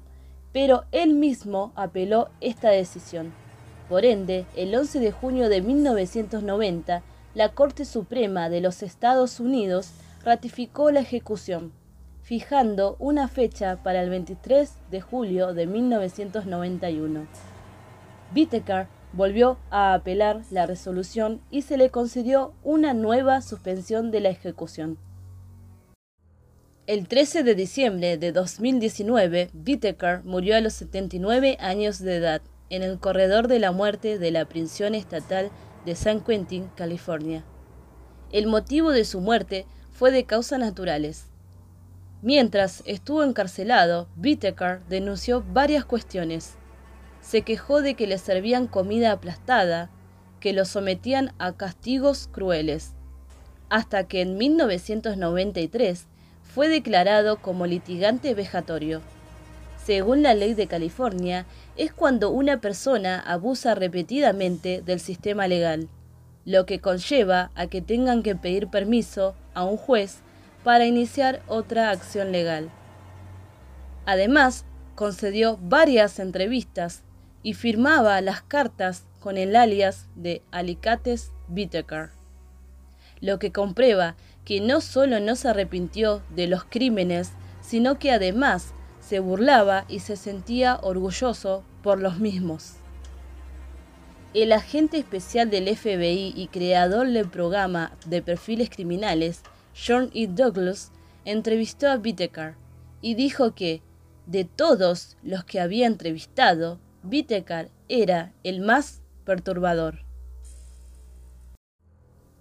pero 0.53 0.85
él 0.93 1.13
mismo 1.13 1.73
apeló 1.75 2.29
esta 2.39 2.69
decisión. 2.69 3.33
Por 3.89 4.05
ende, 4.05 4.45
el 4.55 4.73
11 4.73 5.01
de 5.01 5.11
junio 5.11 5.49
de 5.49 5.61
1990, 5.61 7.03
la 7.33 7.49
Corte 7.49 7.83
Suprema 7.83 8.47
de 8.47 8.61
los 8.61 8.81
Estados 8.81 9.41
Unidos 9.41 9.91
ratificó 10.23 10.91
la 10.91 11.01
ejecución, 11.01 11.73
fijando 12.21 12.95
una 12.97 13.27
fecha 13.27 13.83
para 13.83 14.01
el 14.01 14.09
23 14.09 14.71
de 14.89 15.01
julio 15.01 15.53
de 15.53 15.67
1991. 15.67 17.27
Whittaker 18.33 18.87
volvió 19.15 19.57
a 19.71 19.93
apelar 19.93 20.41
la 20.51 20.65
resolución 20.65 21.41
y 21.49 21.61
se 21.61 21.77
le 21.77 21.89
concedió 21.89 22.53
una 22.63 22.93
nueva 22.93 23.41
suspensión 23.41 24.11
de 24.11 24.19
la 24.19 24.29
ejecución. 24.29 24.97
El 26.85 27.07
13 27.07 27.43
de 27.43 27.55
diciembre 27.55 28.17
de 28.17 28.31
2019, 28.31 29.49
Whittaker 29.65 30.23
murió 30.23 30.55
a 30.55 30.61
los 30.61 30.73
79 30.73 31.57
años 31.59 31.99
de 31.99 32.17
edad 32.17 32.41
en 32.69 32.83
el 32.83 32.99
corredor 32.99 33.47
de 33.47 33.59
la 33.59 33.71
muerte 33.71 34.19
de 34.19 34.31
la 34.31 34.45
prisión 34.45 34.93
estatal 34.93 35.49
de 35.85 35.95
San 35.95 36.21
Quentin, 36.21 36.69
California. 36.75 37.43
El 38.31 38.47
motivo 38.47 38.91
de 38.91 39.05
su 39.05 39.21
muerte 39.21 39.65
fue 39.91 40.11
de 40.11 40.25
causas 40.25 40.59
naturales. 40.59 41.27
Mientras 42.21 42.83
estuvo 42.85 43.23
encarcelado, 43.23 44.07
Whittaker 44.17 44.81
denunció 44.89 45.43
varias 45.53 45.85
cuestiones 45.85 46.55
se 47.25 47.41
quejó 47.41 47.81
de 47.81 47.95
que 47.95 48.05
le 48.05 48.19
servían 48.19 48.67
comida 48.67 49.11
aplastada, 49.11 49.89
que 50.39 50.53
lo 50.53 50.63
sometían 50.63 51.33
a 51.39 51.53
castigos 51.53 52.29
crueles, 52.31 52.93
hasta 53.69 54.07
que 54.07 54.21
en 54.21 54.37
1993 54.37 56.05
fue 56.43 56.69
declarado 56.69 57.37
como 57.37 57.65
litigante 57.65 58.35
vejatorio. 58.35 59.01
Según 59.83 60.21
la 60.21 60.35
ley 60.35 60.53
de 60.53 60.67
California, 60.67 61.47
es 61.77 61.91
cuando 61.91 62.29
una 62.29 62.61
persona 62.61 63.19
abusa 63.19 63.73
repetidamente 63.73 64.83
del 64.83 64.99
sistema 64.99 65.47
legal, 65.47 65.89
lo 66.45 66.67
que 66.67 66.79
conlleva 66.79 67.49
a 67.55 67.65
que 67.67 67.81
tengan 67.81 68.21
que 68.21 68.35
pedir 68.35 68.67
permiso 68.67 69.35
a 69.55 69.63
un 69.63 69.77
juez 69.77 70.19
para 70.63 70.85
iniciar 70.85 71.41
otra 71.47 71.89
acción 71.89 72.31
legal. 72.31 72.69
Además, 74.05 74.63
concedió 74.93 75.57
varias 75.61 76.19
entrevistas 76.19 77.03
y 77.45 77.53
firmaba 77.53 78.19
las 78.21 78.41
cartas 78.41 79.05
con 79.19 79.37
el 79.37 79.55
alias 79.55 80.07
de 80.15 80.41
Alicates 80.49 81.31
Whittaker, 81.47 82.09
lo 83.21 83.37
que 83.37 83.51
comprueba 83.51 84.15
que 84.45 84.61
no 84.61 84.81
solo 84.81 85.19
no 85.19 85.35
se 85.35 85.49
arrepintió 85.49 86.23
de 86.35 86.47
los 86.47 86.63
crímenes, 86.63 87.33
sino 87.61 87.99
que 87.99 88.11
además 88.11 88.73
se 88.99 89.19
burlaba 89.19 89.85
y 89.87 89.99
se 89.99 90.15
sentía 90.15 90.79
orgulloso 90.81 91.63
por 91.83 92.01
los 92.01 92.17
mismos. 92.17 92.77
El 94.33 94.51
agente 94.51 94.97
especial 94.97 95.51
del 95.51 95.67
FBI 95.67 96.33
y 96.35 96.47
creador 96.47 97.07
del 97.07 97.29
programa 97.29 97.91
de 98.07 98.23
perfiles 98.23 98.71
criminales, 98.71 99.43
John 99.75 100.09
E. 100.15 100.25
Douglas, 100.25 100.91
entrevistó 101.25 101.91
a 101.91 101.97
Whittaker 101.97 102.55
y 103.03 103.13
dijo 103.13 103.53
que, 103.53 103.83
de 104.25 104.45
todos 104.45 105.15
los 105.21 105.43
que 105.43 105.59
había 105.59 105.85
entrevistado, 105.85 106.79
Whittaker 107.09 107.69
era 107.87 108.33
el 108.43 108.61
más 108.61 109.01
perturbador. 109.25 109.99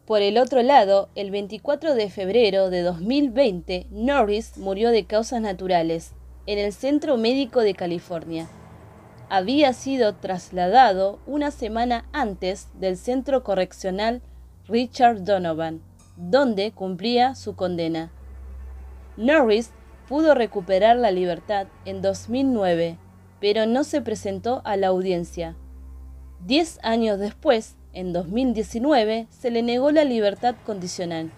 Por 0.07 0.23
el 0.23 0.39
otro 0.39 0.63
lado, 0.63 1.09
el 1.15 1.31
24 1.31 1.95
de 1.95 2.11
febrero 2.11 2.71
de 2.71 2.83
2020, 2.83 3.87
Norris 3.91 4.57
murió 4.57 4.91
de 4.91 5.07
causas 5.07 5.41
naturales 5.41 6.13
en 6.47 6.59
el 6.59 6.73
Centro 6.73 7.17
Médico 7.17 7.61
de 7.61 7.75
California. 7.75 8.49
Había 9.31 9.73
sido 9.73 10.15
trasladado 10.15 11.19
una 11.27 11.51
semana 11.51 12.07
antes 12.13 12.69
del 12.75 12.97
Centro 12.97 13.43
Correccional 13.43 14.23
Richard 14.67 15.25
Donovan, 15.25 15.83
donde 16.17 16.73
cumplía 16.73 17.35
su 17.35 17.57
condena. 17.57 18.13
Norris 19.17 19.71
pudo 20.09 20.35
recuperar 20.35 20.97
la 20.97 21.11
libertad 21.11 21.67
en 21.87 22.03
2009 22.03 22.99
pero 23.45 23.67
no 23.67 23.85
se 23.85 24.01
presentó 24.01 24.63
a 24.65 24.79
la 24.79 24.87
audiencia. 24.87 25.55
Diez 26.47 26.79
años 26.83 27.19
después, 27.19 27.77
en 27.93 28.15
2019, 28.15 29.27
se 29.29 29.51
le 29.51 29.63
negó 29.63 29.91
la 29.91 30.05
libertad 30.05 30.55
condicional. 30.65 31.31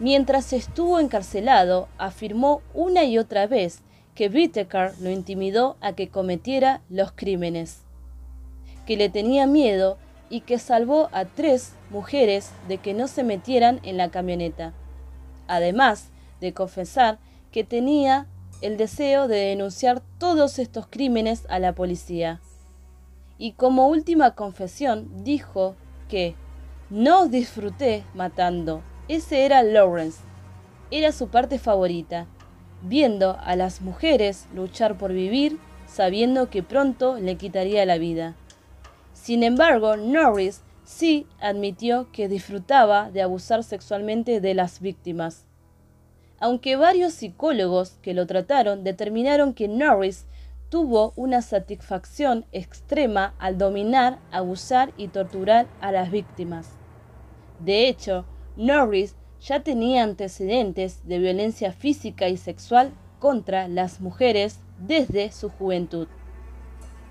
Mientras 0.00 0.54
estuvo 0.54 0.98
encarcelado, 0.98 1.88
afirmó 1.98 2.62
una 2.72 3.04
y 3.04 3.18
otra 3.18 3.46
vez 3.46 3.82
que 4.14 4.28
Whittaker 4.28 4.92
lo 4.98 5.10
intimidó 5.10 5.76
a 5.82 5.92
que 5.92 6.08
cometiera 6.08 6.80
los 6.88 7.12
crímenes, 7.12 7.82
que 8.86 8.96
le 8.96 9.10
tenía 9.10 9.46
miedo 9.46 9.98
y 10.30 10.40
que 10.40 10.58
salvó 10.58 11.10
a 11.12 11.26
tres 11.26 11.74
mujeres 11.90 12.50
de 12.66 12.78
que 12.78 12.94
no 12.94 13.08
se 13.08 13.24
metieran 13.24 13.78
en 13.82 13.98
la 13.98 14.10
camioneta, 14.10 14.72
además 15.48 16.08
de 16.40 16.54
confesar 16.54 17.18
que 17.50 17.62
tenía 17.62 18.26
el 18.62 18.76
deseo 18.76 19.28
de 19.28 19.36
denunciar 19.36 20.02
todos 20.18 20.58
estos 20.58 20.86
crímenes 20.88 21.44
a 21.48 21.58
la 21.58 21.74
policía. 21.74 22.40
Y 23.36 23.52
como 23.52 23.88
última 23.88 24.34
confesión 24.36 25.24
dijo 25.24 25.74
que 26.08 26.36
no 26.90 27.26
disfruté 27.26 28.04
matando. 28.14 28.82
Ese 29.08 29.44
era 29.44 29.62
Lawrence. 29.62 30.20
Era 30.92 31.10
su 31.10 31.28
parte 31.28 31.58
favorita, 31.58 32.26
viendo 32.82 33.36
a 33.40 33.56
las 33.56 33.80
mujeres 33.80 34.46
luchar 34.54 34.96
por 34.96 35.12
vivir, 35.12 35.58
sabiendo 35.86 36.48
que 36.48 36.62
pronto 36.62 37.18
le 37.18 37.36
quitaría 37.36 37.84
la 37.84 37.98
vida. 37.98 38.36
Sin 39.12 39.42
embargo, 39.42 39.96
Norris 39.96 40.62
sí 40.84 41.26
admitió 41.40 42.12
que 42.12 42.28
disfrutaba 42.28 43.10
de 43.10 43.22
abusar 43.22 43.64
sexualmente 43.64 44.40
de 44.40 44.54
las 44.54 44.80
víctimas 44.80 45.46
aunque 46.42 46.74
varios 46.74 47.12
psicólogos 47.12 47.98
que 48.02 48.14
lo 48.14 48.26
trataron 48.26 48.82
determinaron 48.82 49.54
que 49.54 49.68
Norris 49.68 50.26
tuvo 50.70 51.12
una 51.14 51.40
satisfacción 51.40 52.46
extrema 52.50 53.36
al 53.38 53.58
dominar, 53.58 54.18
abusar 54.32 54.92
y 54.96 55.06
torturar 55.06 55.68
a 55.80 55.92
las 55.92 56.10
víctimas. 56.10 56.70
De 57.60 57.86
hecho, 57.86 58.24
Norris 58.56 59.14
ya 59.40 59.60
tenía 59.62 60.02
antecedentes 60.02 61.06
de 61.06 61.20
violencia 61.20 61.72
física 61.72 62.28
y 62.28 62.36
sexual 62.36 62.90
contra 63.20 63.68
las 63.68 64.00
mujeres 64.00 64.58
desde 64.80 65.30
su 65.30 65.48
juventud. 65.48 66.08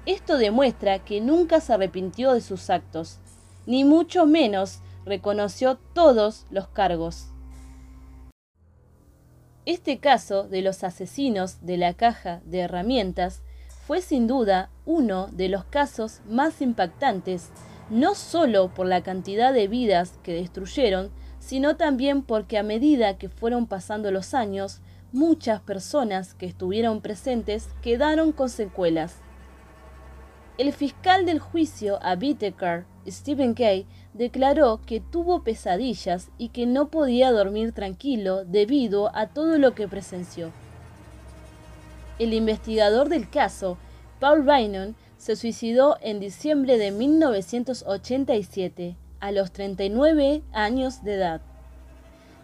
Esto 0.06 0.38
demuestra 0.38 1.00
que 1.00 1.22
nunca 1.22 1.62
se 1.62 1.72
arrepintió 1.72 2.34
de 2.34 2.42
sus 2.42 2.70
actos, 2.70 3.20
ni 3.66 3.86
mucho 3.86 4.26
menos 4.26 4.82
reconoció 5.06 5.78
todos 5.94 6.48
los 6.50 6.68
cargos. 6.68 7.31
Este 9.68 10.00
caso 10.00 10.48
de 10.48 10.64
los 10.64 10.84
asesinos 10.84 11.64
de 11.64 11.78
la 11.78 11.94
caja 11.94 12.42
de 12.46 12.62
herramientas 12.62 13.44
fue 13.86 14.02
sin 14.02 14.26
duda 14.26 14.72
uno 14.86 15.28
de 15.28 15.50
los 15.50 15.66
casos 15.66 16.22
más 16.28 16.64
impactantes, 16.64 17.52
no 17.92 18.16
solo 18.16 18.74
por 18.74 18.88
la 18.88 19.04
cantidad 19.04 19.54
de 19.54 19.68
vidas 19.68 20.18
que 20.24 20.34
destruyeron, 20.34 21.12
sino 21.38 21.78
también 21.78 22.24
porque 22.24 22.58
a 22.58 22.64
medida 22.64 23.20
que 23.20 23.30
fueron 23.30 23.68
pasando 23.68 24.10
los 24.10 24.34
años, 24.34 24.82
muchas 25.12 25.62
personas 25.62 26.34
que 26.34 26.48
estuvieron 26.48 27.02
presentes 27.02 27.70
quedaron 27.84 28.32
con 28.32 28.50
secuelas. 28.50 29.18
El 30.58 30.74
fiscal 30.74 31.26
del 31.26 31.40
juicio 31.40 32.00
a 32.02 32.18
Stephen 33.08 33.54
Kay, 33.54 33.86
declaró 34.14 34.82
que 34.86 35.00
tuvo 35.00 35.44
pesadillas 35.44 36.30
y 36.38 36.50
que 36.50 36.66
no 36.66 36.90
podía 36.90 37.32
dormir 37.32 37.72
tranquilo 37.72 38.44
debido 38.46 39.16
a 39.16 39.28
todo 39.28 39.58
lo 39.58 39.74
que 39.74 39.88
presenció. 39.88 40.52
El 42.20 42.34
investigador 42.34 43.08
del 43.10 43.30
caso, 43.30 43.78
Paul 44.20 44.44
Bynum, 44.44 44.94
se 45.18 45.36
suicidó 45.36 45.98
en 46.02 46.20
diciembre 46.20 46.78
de 46.78 46.92
1987, 46.92 48.96
a 49.20 49.32
los 49.32 49.52
39 49.52 50.44
años 50.52 51.04
de 51.04 51.14
edad. 51.14 51.42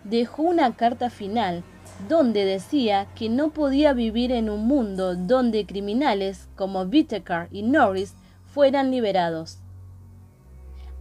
Dejó 0.03 0.43
una 0.43 0.75
carta 0.75 1.09
final 1.09 1.63
donde 2.07 2.45
decía 2.45 3.07
que 3.15 3.29
no 3.29 3.49
podía 3.49 3.93
vivir 3.93 4.31
en 4.31 4.49
un 4.49 4.67
mundo 4.67 5.15
donde 5.15 5.65
criminales 5.65 6.47
como 6.55 6.83
Whittaker 6.83 7.47
y 7.51 7.63
Norris 7.63 8.13
fueran 8.45 8.91
liberados. 8.91 9.57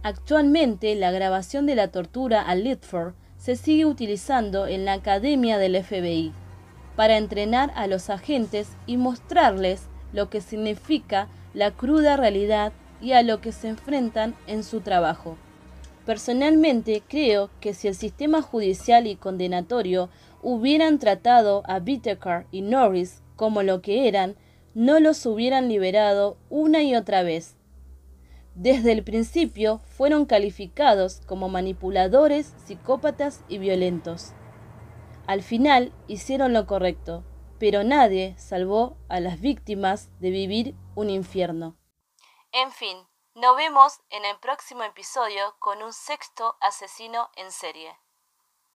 Actualmente, 0.07 0.95
la 0.95 1.11
grabación 1.11 1.65
de 1.65 1.75
la 1.75 1.89
tortura 1.89 2.41
a 2.41 2.55
Litford 2.55 3.13
se 3.37 3.57
sigue 3.57 3.85
utilizando 3.85 4.65
en 4.65 4.85
la 4.85 4.93
Academia 4.93 5.57
del 5.57 5.83
FBI 5.83 6.31
para 6.95 7.17
entrenar 7.17 7.73
a 7.75 7.87
los 7.87 8.09
agentes 8.09 8.69
y 8.85 8.95
mostrarles 8.95 9.81
lo 10.13 10.29
que 10.29 10.39
significa 10.39 11.27
la 11.53 11.71
cruda 11.71 12.15
realidad 12.15 12.71
y 13.01 13.11
a 13.11 13.21
lo 13.21 13.41
que 13.41 13.51
se 13.51 13.67
enfrentan 13.67 14.33
en 14.47 14.63
su 14.63 14.79
trabajo. 14.79 15.35
Personalmente 16.05 17.03
creo 17.05 17.49
que 17.59 17.73
si 17.73 17.89
el 17.89 17.95
sistema 17.95 18.41
judicial 18.41 19.07
y 19.07 19.17
condenatorio 19.17 20.07
hubieran 20.41 20.99
tratado 20.99 21.63
a 21.65 21.81
Whittaker 21.85 22.45
y 22.49 22.61
Norris 22.61 23.23
como 23.35 23.61
lo 23.61 23.81
que 23.81 24.07
eran, 24.07 24.37
no 24.73 25.01
los 25.01 25.25
hubieran 25.25 25.67
liberado 25.67 26.37
una 26.49 26.81
y 26.81 26.95
otra 26.95 27.23
vez. 27.23 27.56
Desde 28.59 28.91
el 28.91 29.03
principio 29.03 29.81
fueron 29.85 30.25
calificados 30.25 31.21
como 31.27 31.47
manipuladores, 31.47 32.55
psicópatas 32.65 33.43
y 33.47 33.59
violentos. 33.59 34.33
Al 35.27 35.43
final 35.43 35.93
hicieron 36.07 36.53
lo 36.53 36.65
correcto, 36.65 37.23
pero 37.59 37.83
nadie 37.83 38.33
salvó 38.39 38.97
a 39.09 39.19
las 39.19 39.39
víctimas 39.41 40.09
de 40.19 40.31
vivir 40.31 40.75
un 40.95 41.11
infierno. 41.11 41.77
En 42.51 42.71
fin, 42.71 42.97
nos 43.35 43.55
vemos 43.55 43.99
en 44.09 44.25
el 44.25 44.39
próximo 44.39 44.81
episodio 44.81 45.55
con 45.59 45.83
un 45.83 45.93
sexto 45.93 46.55
asesino 46.59 47.29
en 47.35 47.51
serie. 47.51 47.95